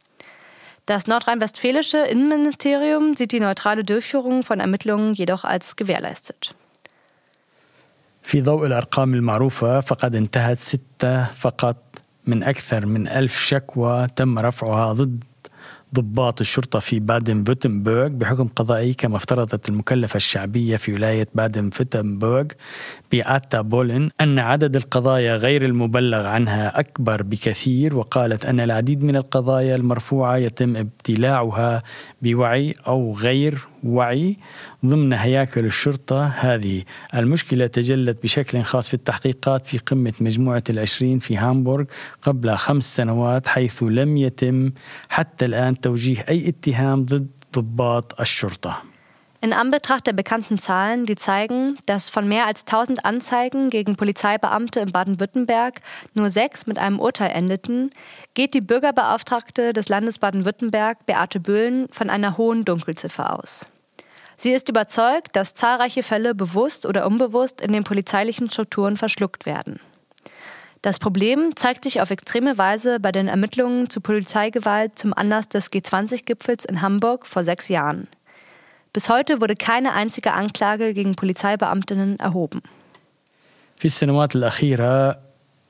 [0.86, 6.56] Das nordrhein-westfälische Innenministerium sieht die neutrale Durchführung von Ermittlungen jedoch als gewährleistet.
[8.28, 11.78] في ضوء الأرقام المعروفة فقد انتهت ستة فقط
[12.27, 15.25] من أكثر من ألف شكوى تم رفعها ضد
[15.95, 22.47] ضباط الشرطة في بادن فوتنبورغ بحكم قضائي كما افترضت المكلفة الشعبية في ولاية بادن فوتنبورغ
[23.13, 29.77] بياتا بولن أن عدد القضايا غير المبلغ عنها أكبر بكثير وقالت أن العديد من القضايا
[29.77, 31.83] المرفوعة يتم ابتلاعها
[32.23, 34.37] بوعي أو غير وعي
[34.87, 36.83] ضمن هياكل الشرطة هذه.
[37.15, 41.85] المشكلة تجلت بشكل خاص في التحقيقات في قمة مجموعة العشرين في هامبورغ
[42.23, 44.73] قبل خمس سنوات حيث لم يتم
[45.09, 48.92] حتى الآن توجيه أي اتهام ضد ضباط الشرطة.
[49.43, 54.79] In Anbetracht der bekannten Zahlen, die zeigen, dass von mehr als 1000 Anzeigen gegen Polizeibeamte
[54.79, 55.81] in Baden-Württemberg
[56.15, 57.91] nur sechs mit einem Urteil endeten,
[58.35, 63.67] geht die Bürgerbeauftragte des Landes Baden-Württemberg, Beate Böhlen, von einer hohen Dunkelziffer aus.
[64.37, 69.81] Sie ist überzeugt, dass zahlreiche Fälle bewusst oder unbewusst in den polizeilichen Strukturen verschluckt werden.
[70.83, 75.73] Das Problem zeigt sich auf extreme Weise bei den Ermittlungen zu Polizeigewalt zum Anlass des
[75.73, 78.07] G20-Gipfels in Hamburg vor sechs Jahren.
[78.94, 82.62] Bis heute wurde keine einzige Anklage gegen Polizeibeamtinnen erhoben.
[83.78, 85.20] في السنوات الأخيرة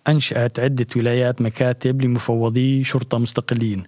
[0.09, 3.83] أنشأت عدة ولايات مكاتب لمفوضي شرطة مستقلين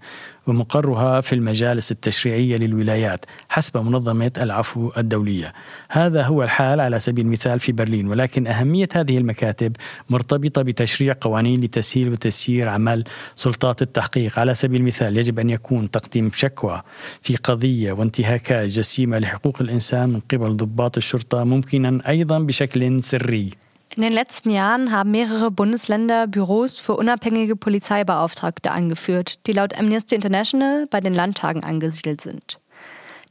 [0.46, 5.52] ومقرها في المجالس التشريعية للولايات حسب منظمة العفو الدولية.
[5.90, 9.76] هذا هو الحال على سبيل المثال في برلين ولكن أهمية هذه المكاتب
[10.10, 13.04] مرتبطة بتشريع قوانين لتسهيل وتسيير عمل
[13.36, 14.38] سلطات التحقيق.
[14.38, 16.82] على سبيل المثال يجب أن يكون تقديم شكوى
[17.22, 23.63] في قضية وانتهاكات جسيمة لحقوق الإنسان من قبل ضباط الشرطة ممكنا أيضا بشكل سري.
[23.96, 30.16] In den letzten Jahren haben mehrere Bundesländer Büros für unabhängige Polizeibeauftragte angeführt, die laut Amnesty
[30.16, 32.58] International bei den Landtagen angesiedelt sind.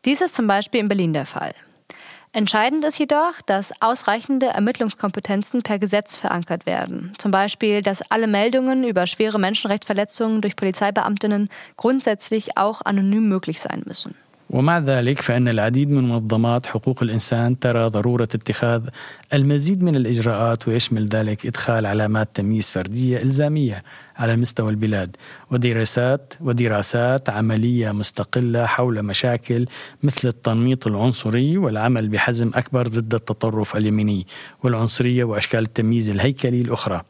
[0.06, 1.54] Dies ist zum Beispiel in Berlin der Fall.
[2.36, 7.14] Entscheidend ist jedoch, dass ausreichende Ermittlungskompetenzen per Gesetz verankert werden.
[7.20, 13.84] Zum Beispiel, dass alle Meldungen über schwere Menschenrechtsverletzungen durch Polizeibeamtinnen grundsätzlich auch anonym möglich sein
[13.86, 14.16] müssen.
[14.50, 18.82] ومع ذلك فإن العديد من منظمات حقوق الإنسان ترى ضرورة اتخاذ
[19.34, 23.84] المزيد من الإجراءات ويشمل ذلك إدخال علامات تمييز فردية إلزامية
[24.18, 25.16] على مستوى البلاد
[25.52, 29.66] ودراسات ودراسات عملية مستقلة حول مشاكل
[30.04, 34.28] مثل التنميط العنصري والعمل بحزم أكبر ضد التطرف اليميني
[34.64, 37.02] والعنصرية وأشكال التمييز الهيكلي الأخرى.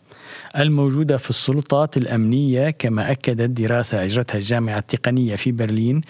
[0.59, 6.01] الموجودة في السلطات الأمنية كما أكدت دراسة أجرتها الجامعة التقنية في برلين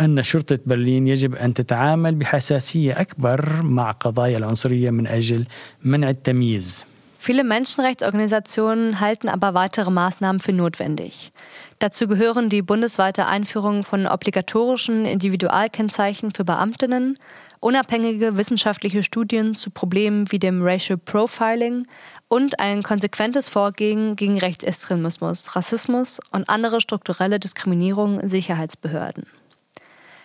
[0.00, 5.44] أن شرطة برلين يجب أن تتعامل بحساسية أكبر مع قضايا العنصرية من أجل
[5.84, 6.84] منع التمييز
[7.20, 11.32] Viele Menschenrechtsorganisationen halten aber weitere Maßnahmen für notwendig.
[11.80, 17.18] Dazu gehören die bundesweite Einführung von obligatorischen Individualkennzeichen für Beamtinnen,
[17.60, 21.86] unabhängige wissenschaftliche Studien zu Problemen wie dem Racial Profiling
[22.32, 29.26] und ein konsequentes Vorgehen gegen Rechtsextremismus, Rassismus und andere strukturelle Diskriminierung in Sicherheitsbehörden.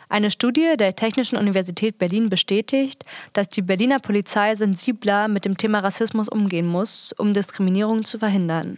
[0.09, 5.79] Eine Studie der Technischen Universität Berlin bestätigt, dass die Berliner Polizei sensibler mit dem Thema
[5.79, 8.77] Rassismus umgehen muss, um Diskriminierung zu verhindern.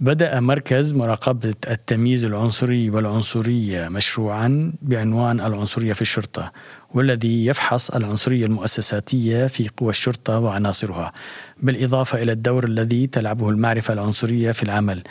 [0.00, 6.52] بدأ مركز مراقبة التمييز العنصري والعنصرية مشروعا بعنوان العنصرية في الشرطة
[6.94, 11.12] والذي يفحص العنصرية المؤسساتية في قوى الشرطة وعناصرها
[11.61, 15.03] بالإضافة إلى الدور الذي تلعبه المعرفة العنصرية في العمل.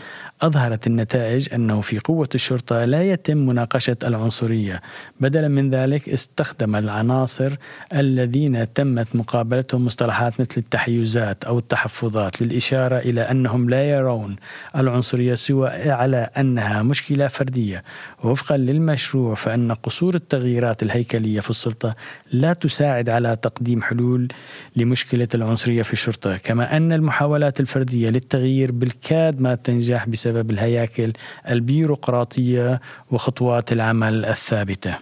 [0.43, 4.83] أظهرت النتائج أنه في قوة الشرطة لا يتم مناقشة العنصرية.
[5.21, 7.57] بدلا من ذلك استخدم العناصر
[7.95, 14.37] الذين تمت مقابلتهم مصطلحات مثل التحيزات أو التحفظات للإشارة إلى أنهم لا يرون
[14.77, 17.85] العنصرية سوى على أنها مشكلة فردية.
[18.25, 21.95] ووفقا للمشروع فإن قصور التغييرات الهيكلية في السلطة
[22.33, 24.29] لا تساعد على تقديم حلول
[24.77, 26.36] لمشكلة العنصرية في الشرطة.
[26.44, 31.14] كما أن المحاولات الفردية للتغيير بالكاد ما تنجح بسبب الهياكل
[31.50, 34.98] البيروقراطية وخطوات العمل الثابتة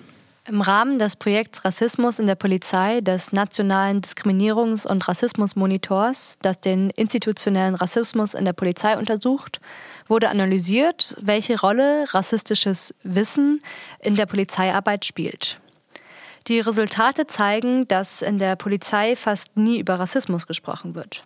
[0.49, 6.89] Im Rahmen des Projekts Rassismus in der Polizei des Nationalen Diskriminierungs- und Rassismusmonitors, das den
[6.89, 9.61] institutionellen Rassismus in der Polizei untersucht,
[10.07, 13.59] wurde analysiert, welche Rolle rassistisches Wissen
[14.01, 15.59] in der Polizeiarbeit spielt.
[16.46, 21.24] Die Resultate zeigen, dass in der Polizei fast nie über Rassismus gesprochen wird.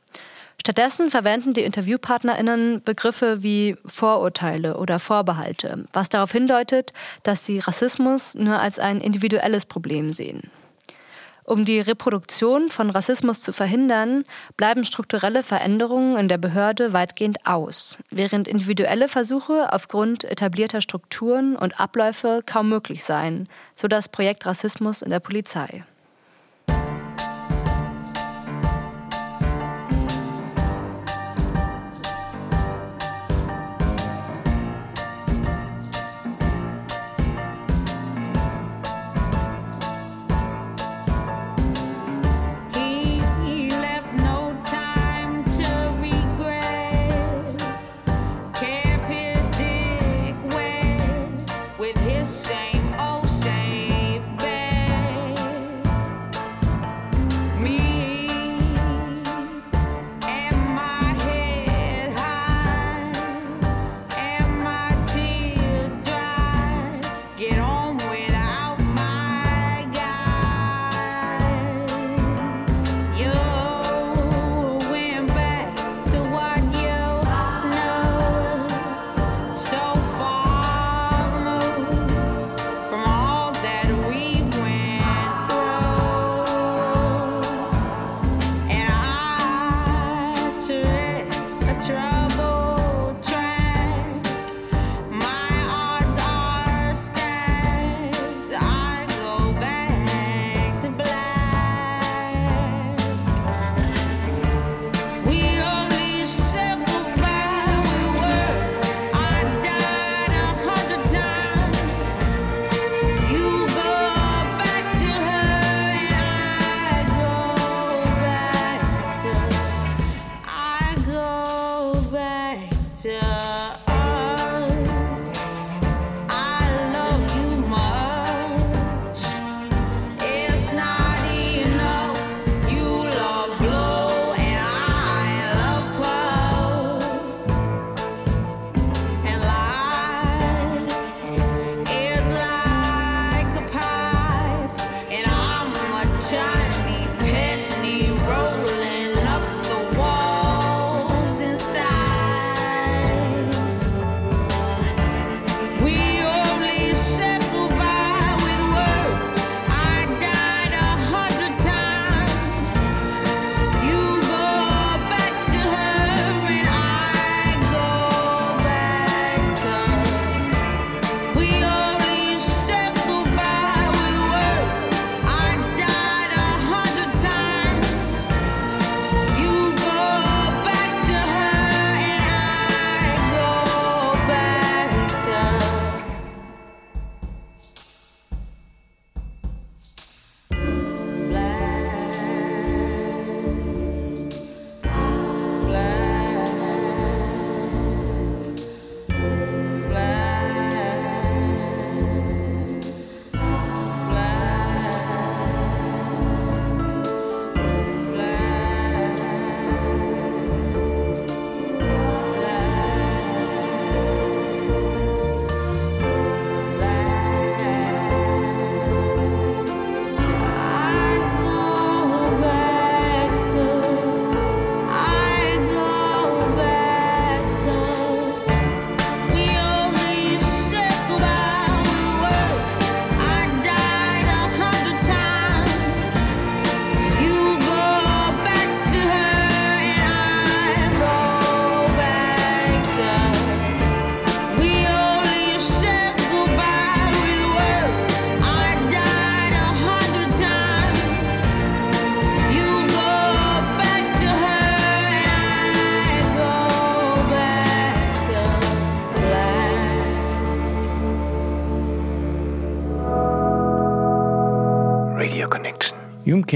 [0.60, 6.92] Stattdessen verwenden die InterviewpartnerInnen Begriffe wie Vorurteile oder Vorbehalte, was darauf hindeutet,
[7.22, 10.42] dass sie Rassismus nur als ein individuelles Problem sehen.
[11.48, 14.26] Um die Reproduktion von Rassismus zu verhindern,
[14.58, 21.80] bleiben strukturelle Veränderungen in der Behörde weitgehend aus, während individuelle Versuche aufgrund etablierter Strukturen und
[21.80, 25.84] Abläufe kaum möglich seien, so das Projekt Rassismus in der Polizei.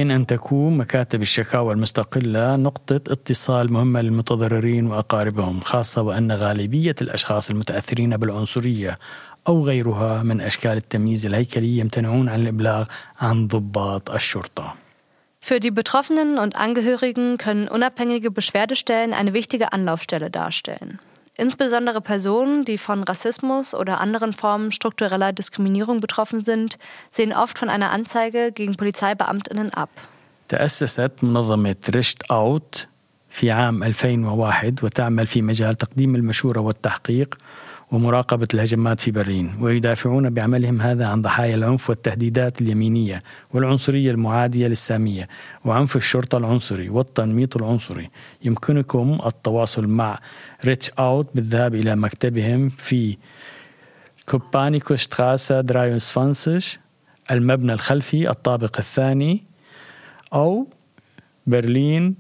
[0.02, 7.50] يمكن أن تكون مكاتب الشكاوى المستقلة نقطة اتصال مهمة للمتضررين وأقاربهم خاصة وأن غالبية الأشخاص
[7.50, 8.98] المتأثرين بالعنصرية
[9.48, 12.84] أو غيرها من أشكال التمييز الهيكلي يمتنعون عن الإبلاغ
[13.20, 14.74] عن ضباط الشرطة
[15.40, 20.98] Für die Betroffenen und Angehörigen können unabhängige Beschwerdestellen eine wichtige Anlaufstelle darstellen.
[21.39, 26.77] Insbesondere Personen, die von Rassismus oder anderen Formen struktureller Diskriminierung betroffen sind,
[27.11, 29.89] sehen oft von einer Anzeige gegen Polizeibeamtinnen ab.
[30.49, 32.87] تأسست منظمة ريشت أوت
[33.29, 37.37] في عام 2001 وتعمل في مجال تقديم المشورة والتحقيق
[37.92, 43.22] ومراقبة الهجمات في برلين ويدافعون بعملهم هذا عن ضحايا العنف والتهديدات اليمينية
[43.54, 45.28] والعنصرية المعادية للسامية
[45.64, 48.10] وعنف الشرطة العنصري والتنميط العنصري.
[48.44, 50.18] يمكنكم التواصل مع
[50.64, 53.16] ريتش أوت بالذهاب إلى مكتبهم في
[54.28, 56.60] كوبانيكو شتراسا 23
[57.30, 59.44] المبنى الخلفي الطابق الثاني
[60.34, 60.66] أو
[61.46, 62.14] برلين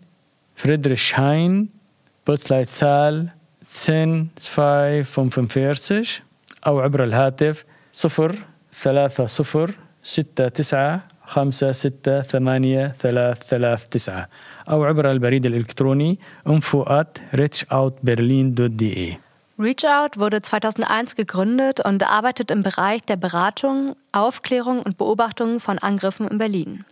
[0.56, 1.68] فريدريشهاين
[2.26, 3.28] بوتسلايتسال
[3.71, 4.27] 10
[5.03, 6.21] 45
[6.67, 8.35] أو عبر الهاتف 0
[8.71, 14.27] 3 0 6 9 5 6 8 3 3 9
[14.69, 19.17] أو عبر البريد الإلكتروني info at reachoutberlin.de
[19.59, 25.79] Reach Out wurde 2001 gegründet und arbeitet im Bereich der Beratung, Aufklärung und Beobachtung von
[25.79, 26.85] Angriffen in Berlin.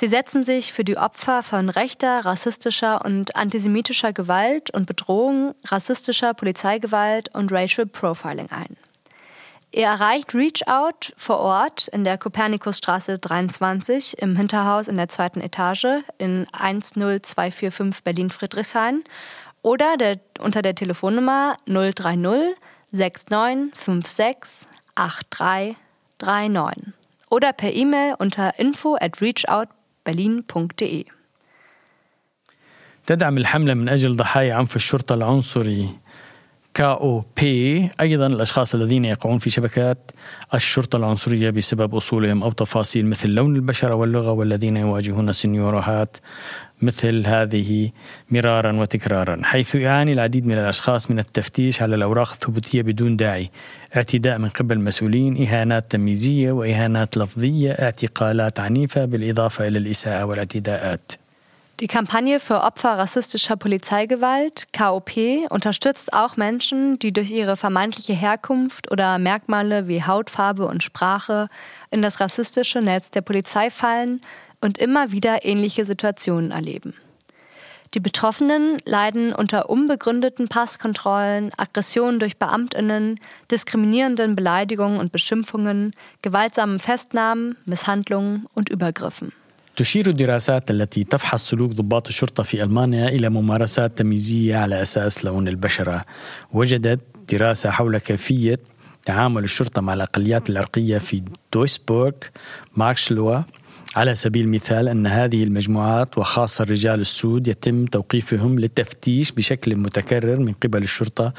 [0.00, 6.34] Sie setzen sich für die Opfer von rechter, rassistischer und antisemitischer Gewalt und Bedrohung, rassistischer
[6.34, 8.76] Polizeigewalt und Racial Profiling ein.
[9.72, 15.40] Ihr erreicht Reach Out vor Ort in der Kopernikusstraße 23 im Hinterhaus in der zweiten
[15.40, 19.02] Etage in 10245 Berlin-Friedrichshain
[19.62, 22.54] oder der, unter der Telefonnummer 030
[22.92, 26.92] 6956 8339
[27.30, 29.20] oder per E-Mail unter info at
[30.08, 31.04] reachoutberlin.de.
[33.06, 35.88] تدعم الحملة من أجل ضحايا عنف الشرطة العنصري
[36.74, 40.10] كاو بي أيضا الأشخاص الذين يقعون في شبكات
[40.54, 46.16] الشرطة العنصرية بسبب أصولهم أو تفاصيل مثل لون البشرة واللغة والذين يواجهون سنيورهات
[46.81, 47.91] مثل هذه
[48.31, 53.51] مرارا وتكرارا حيث يعاني العديد من الأشخاص من التفتيش على الأوراق الثبوتية بدون داعي
[53.95, 61.11] اعتداء من قبل مسؤولين إهانات تمييزية وإهانات لفظية اعتقالات عنيفة بالإضافة إلى الإساءة والاعتداءات
[61.79, 65.17] Die Kampagne für Opfer rassistischer Polizeigewalt, KOP,
[65.49, 71.49] unterstützt auch Menschen, die durch ihre vermeintliche Herkunft oder Merkmale wie Hautfarbe und Sprache
[71.89, 74.21] in das rassistische Netz der Polizei fallen
[74.61, 76.93] und immer wieder ähnliche Situationen erleben.
[77.93, 83.19] Die Betroffenen leiden unter unbegründeten Passkontrollen, Aggressionen durch Beamtinnen,
[83.51, 89.31] diskriminierenden Beleidigungen und Beschimpfungen, gewaltsamen Festnahmen, Misshandlungen und Übergriffen.
[89.75, 95.47] تشير الدراسات التي تفحص سلوك ضباط الشرطة في ألمانيا إلى ممارسات تمييزية على أساس لون
[95.47, 96.01] البشرة
[96.51, 96.99] وجدت
[97.31, 98.59] دراسة حول كيفية
[99.05, 101.23] تعامل الشرطة مع الأقليات العرقية في
[101.53, 102.13] دويسبورغ
[102.75, 103.41] ماركشلوا
[103.96, 110.52] على سبيل المثال أن هذه المجموعات وخاصة الرجال السود يتم توقيفهم للتفتيش بشكل متكرر من
[110.52, 111.32] قبل الشرطة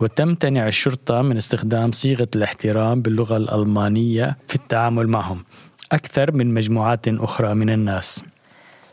[0.00, 5.44] وتمتنع الشرطة من استخدام صيغة الاحترام باللغة الألمانية في التعامل معهم
[5.92, 8.24] أكثر من مجموعات أخرى من الناس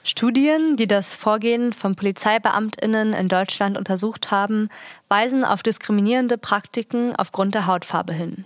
[0.06, 4.68] Studien, die das Vorgehen von PolizeibeamtInnen in Deutschland untersucht haben,
[5.08, 8.44] weisen auf diskriminierende Praktiken aufgrund der Hautfarbe hin.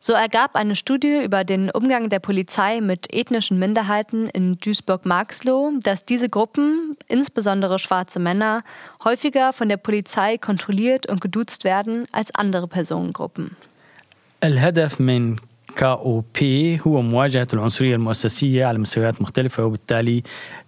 [0.00, 6.04] So ergab eine Studie über den Umgang der Polizei mit ethnischen Minderheiten in Duisburg-Marxloh, dass
[6.04, 8.64] diese Gruppen, insbesondere schwarze Männer,
[9.02, 13.56] häufiger von der Polizei kontrolliert und geduzt werden als andere Personengruppen.
[14.44, 15.36] الهدف من
[15.76, 20.22] كاو بي هو مواجهة العنصرية المؤسسية على مستويات مختلفة وبالتالي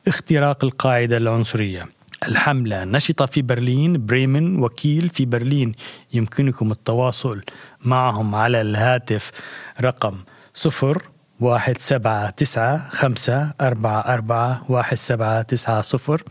[0.09, 1.89] اختراق القاعدة العنصرية
[2.28, 2.84] الحملة.
[2.86, 5.72] نشطة في برلين بريمن وكيل في برلين.
[6.14, 7.42] يمكنكم التواصل
[7.82, 9.32] معهم على الهاتف
[9.82, 10.18] رقم
[10.54, 11.04] صفر
[11.40, 16.24] واحد سبعة تسعة خمسة أربعة أربعة واحد سبعة تسعة صفر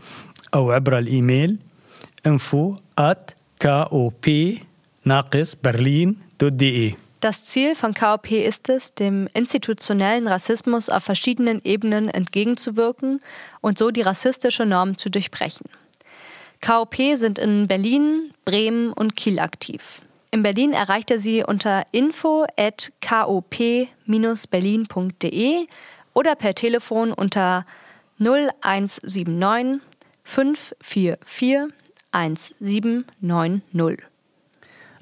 [0.53, 1.57] أو عبر الإيميل
[2.27, 3.33] info at
[3.63, 4.29] kop
[5.05, 11.03] ناقص برلين دوت دي إي Das Ziel von KOP ist es, dem institutionellen Rassismus auf
[11.03, 13.21] verschiedenen Ebenen entgegenzuwirken
[13.61, 15.69] und so die rassistische Norm zu durchbrechen.
[16.61, 20.01] KOP sind in Berlin, Bremen und Kiel aktiv.
[20.29, 25.67] In Berlin erreicht er sie unter info at kop-berlin.de
[26.13, 27.65] oder per Telefon unter
[28.19, 29.81] 0179
[30.23, 31.67] 544
[32.11, 34.10] 1790.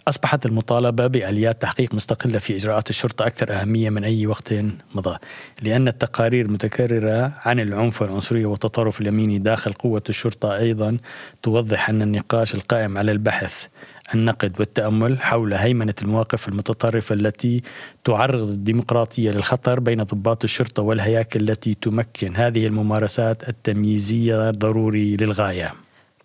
[0.10, 4.54] أصبحت المطالبة بآليات تحقيق مستقلة في إجراءات الشرطة أكثر أهمية من أي وقت
[4.96, 5.18] مضى
[5.62, 10.98] لأن التقارير المتكررة عن العنف والعنصرية والتطرف اليميني داخل قوة الشرطة أيضا
[11.44, 13.68] توضح أن النقاش القائم على البحث
[14.16, 17.62] النقد والتأمل حول هيمنة المواقف المتطرفة التي
[18.04, 25.74] تعرض الديمقراطية للخطر بين ضباط الشرطة والهياكل التي تمكن هذه الممارسات التمييزية ضروري للغاية.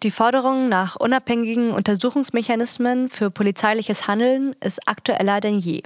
[0.05, 5.83] Die Forderung nach unabhängigen Untersuchungsmechanismen für polizeiliches Handeln ist aktueller denn je.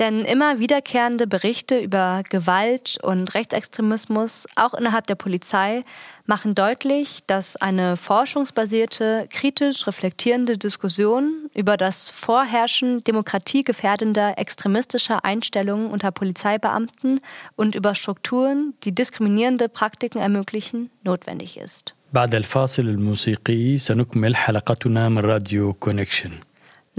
[0.00, 5.84] Denn immer wiederkehrende Berichte über Gewalt und Rechtsextremismus, auch innerhalb der Polizei,
[6.24, 16.10] machen deutlich, dass eine forschungsbasierte, kritisch reflektierende Diskussion über das Vorherrschen demokratiegefährdender extremistischer Einstellungen unter
[16.10, 17.20] Polizeibeamten
[17.54, 21.95] und über Strukturen, die diskriminierende Praktiken ermöglichen, notwendig ist.
[22.15, 26.31] بعد الفاصل الموسيقي سنكمل حلقتنا من راديو كونكشن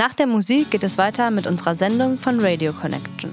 [0.00, 3.30] Nach der Musik geht es weiter mit unserer Sendung von Radio Connection.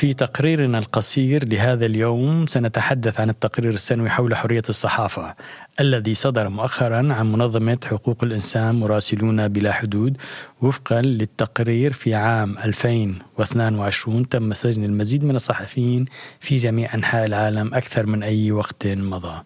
[0.00, 5.34] في تقريرنا القصير لهذا اليوم سنتحدث عن التقرير السنوي حول حرية الصحافة
[5.80, 10.16] الذي صدر مؤخرا عن منظمة حقوق الإنسان مراسلون بلا حدود
[10.62, 16.04] وفقا للتقرير في عام 2022 تم سجن المزيد من الصحفيين
[16.40, 19.42] في جميع أنحاء العالم أكثر من أي وقت مضى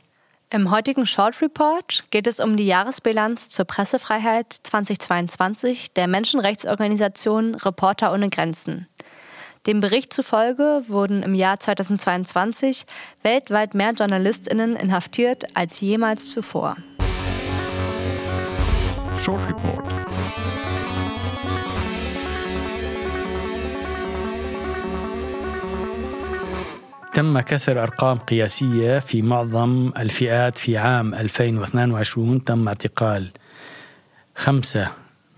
[0.51, 8.13] Im heutigen Short Report geht es um die Jahresbilanz zur Pressefreiheit 2022 der Menschenrechtsorganisation Reporter
[8.13, 8.87] ohne Grenzen.
[9.68, 12.86] Dem Bericht zufolge wurden im Jahr 2022
[13.22, 16.78] weltweit mehr JournalistInnen inhaftiert als jemals zuvor.
[19.22, 20.00] Short Report.
[27.14, 33.32] تم كسر أرقام قياسية في معظم الفئات في عام 2022 تم اعتقال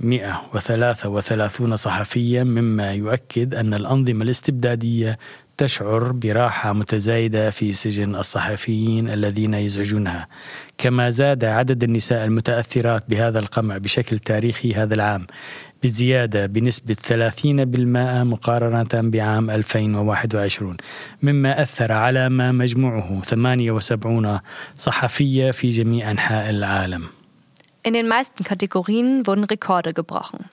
[0.01, 5.19] 533 صحفيا مما يؤكد أن الأنظمة الاستبدادية
[5.57, 10.29] تشعر براحة متزايدة في سجن الصحفيين الذين يزعجونها.
[10.79, 15.27] كما زاد عدد النساء المتأثرات بهذا القمع بشكل تاريخي هذا العام
[15.83, 20.77] بزيادة بنسبة 30% مقارنة بعام 2021
[21.23, 24.41] مما أثر على ما مجموعه 78
[24.75, 27.16] صحفية في جميع أنحاء العالم.
[27.87, 30.51] In den meisten Kategorien wurden Rekorde gebrochen.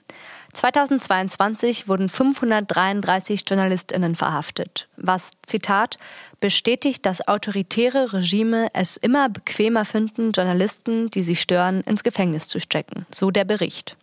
[0.52, 5.96] 2022 wurden 533 JournalistInnen verhaftet, was, Zitat,
[6.38, 12.60] bestätigt, dass autoritäre Regime es immer bequemer finden, Journalisten, die sie stören, ins Gefängnis zu
[12.60, 13.96] stecken, so der Bericht.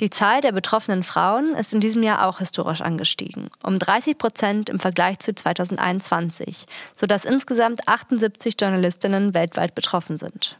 [0.00, 4.70] Die Zahl der betroffenen Frauen ist in diesem Jahr auch historisch angestiegen, um 30 Prozent
[4.70, 6.64] im Vergleich zu 2021,
[6.96, 10.56] sodass insgesamt 78 Journalistinnen weltweit betroffen sind.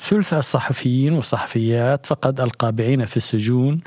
[0.00, 3.80] ثلث الصحفيين والصحفيات فقد القابعين في السجون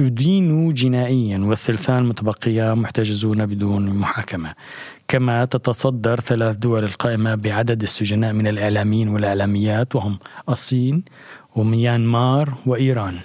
[0.00, 4.54] أدينوا جنائيا والثلثان المتبقيان محتجزون بدون محاكمة
[5.08, 10.18] كما تتصدر ثلاث دول القائمة بعدد السجناء من الإعلاميين والإعلاميات وهم
[10.48, 11.04] الصين
[11.56, 13.20] وميانمار وإيران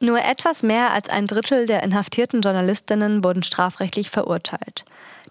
[0.00, 4.84] Nur etwas mehr als ein Drittel der inhaftierten Journalistinnen wurden strafrechtlich verurteilt.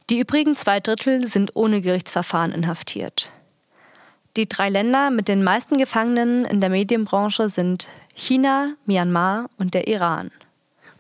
[0.10, 3.32] Die übrigen zwei Drittel sind ohne Gerichtsverfahren inhaftiert.
[4.36, 9.88] Die drei Länder mit den meisten Gefangenen in der Medienbranche sind China, Myanmar und der
[9.88, 10.32] Iran.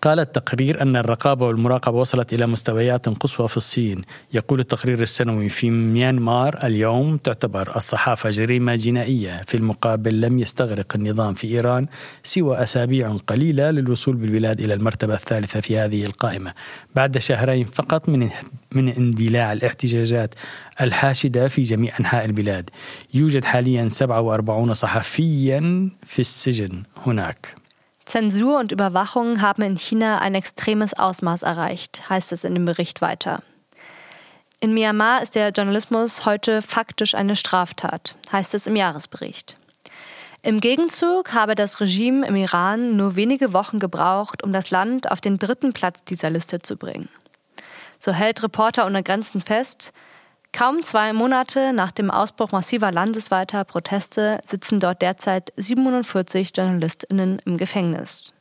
[0.03, 4.01] قال التقرير أن الرقابة والمراقبة وصلت إلى مستويات قصوى في الصين.
[4.33, 9.41] يقول التقرير السنوي في ميانمار اليوم تعتبر الصحافة جريمة جنائية.
[9.47, 11.87] في المقابل لم يستغرق النظام في إيران
[12.23, 16.53] سوى أسابيع قليلة للوصول بالبلاد إلى المرتبة الثالثة في هذه القائمة.
[16.95, 18.29] بعد شهرين فقط من
[18.71, 20.35] من اندلاع الاحتجاجات
[20.81, 22.69] الحاشدة في جميع أنحاء البلاد.
[23.13, 27.62] يوجد حاليا 47 صحفيا في السجن هناك.
[28.05, 33.01] Zensur und Überwachung haben in China ein extremes Ausmaß erreicht, heißt es in dem Bericht
[33.01, 33.41] weiter.
[34.59, 39.57] In Myanmar ist der Journalismus heute faktisch eine Straftat, heißt es im Jahresbericht.
[40.41, 45.21] Im Gegenzug habe das Regime im Iran nur wenige Wochen gebraucht, um das Land auf
[45.21, 47.09] den dritten Platz dieser Liste zu bringen.
[47.97, 49.93] So hält Reporter ohne Grenzen fest,
[50.53, 57.57] Kaum zwei Monate nach dem Ausbruch massiver landesweiter Proteste sitzen dort derzeit 47 JournalistInnen im
[57.57, 58.33] Gefängnis.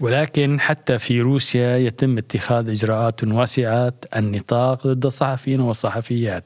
[0.00, 6.44] ولكن حتى في روسيا يتم اتخاذ إجراءات واسعه النطاق ضد الصحفيين والصحفيات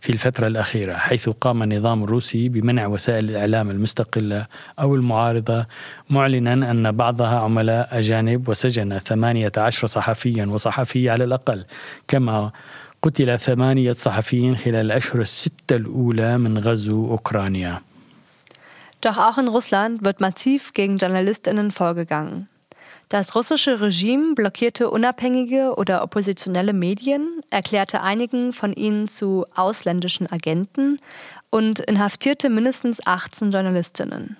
[0.00, 4.46] في الفترة الأخيرة حيث قام النظام الروسي بمنع وسائل الإعلام المستقلة
[4.80, 5.66] أو المعارضة
[6.10, 11.64] معلنا أن بعضها عملاء أجانب وسجن 18 صحفيا وصحفية على الأقل
[12.08, 12.52] كما
[13.03, 17.81] قتل ثمانيه صحفيين خلال الاشهر السته الاولى من غزو اوكرانيا
[19.01, 22.49] Doch auch in Russland wird massiv gegen JournalistInnen vorgegangen.
[23.07, 30.99] Das russische Regime blockierte unabhängige oder oppositionelle Medien, erklärte einigen von ihnen zu ausländischen Agenten
[31.49, 34.37] und inhaftierte mindestens 18 Journalistinnen.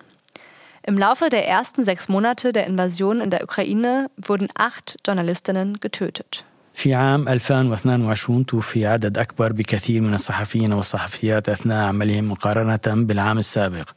[0.82, 6.44] Im Laufe der ersten sechs Monate der Invasion in der Ukraine wurden acht Journalistinnen getötet.
[6.75, 13.89] في عام 2022 توفي عدد أكبر بكثير من الصحفيين والصحفيات أثناء عملهم مقارنة بالعام السابق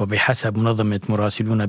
[0.00, 1.66] وبحسب منظمة مراسلون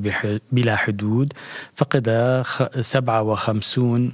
[0.52, 1.34] بلا حدود
[1.76, 2.10] فقد
[2.46, 4.14] خ- 57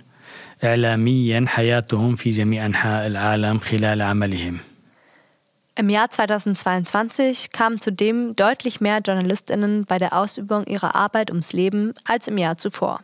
[0.63, 4.57] إعلاميا حياتهم في جميع أنحاء العالم خلال عملهم
[5.79, 11.93] Im Jahr 2022 kamen zudem deutlich mehr JournalistInnen bei der Ausübung ihrer Arbeit ums Leben
[12.03, 12.99] als im Jahr zuvor.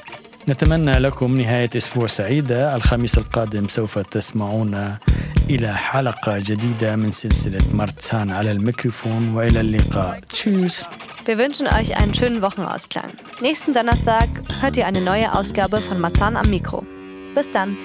[0.49, 4.97] نتمنى لكم نهاية أسبوع سعيدة الخميس القادم سوف تسمعون
[5.51, 10.87] إلى حلقة جديدة من سلسلة مرتسان على الميكروفون وإلى اللقاء تشوس
[11.27, 13.11] Wir wünschen euch einen schönen Wochenausklang.
[13.43, 14.29] Nächsten Donnerstag
[14.61, 16.87] hört ihr eine neue Ausgabe von Marzahn am Mikro.
[17.35, 17.77] Bis dann.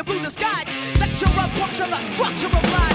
[0.00, 0.66] a rude disguise.
[0.98, 2.89] Lecture up, puncture the structure of life.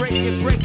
[0.00, 0.59] break it, break it.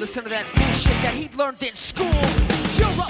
[0.00, 2.06] listen to that bullshit that he learned in school.
[2.78, 3.09] You're a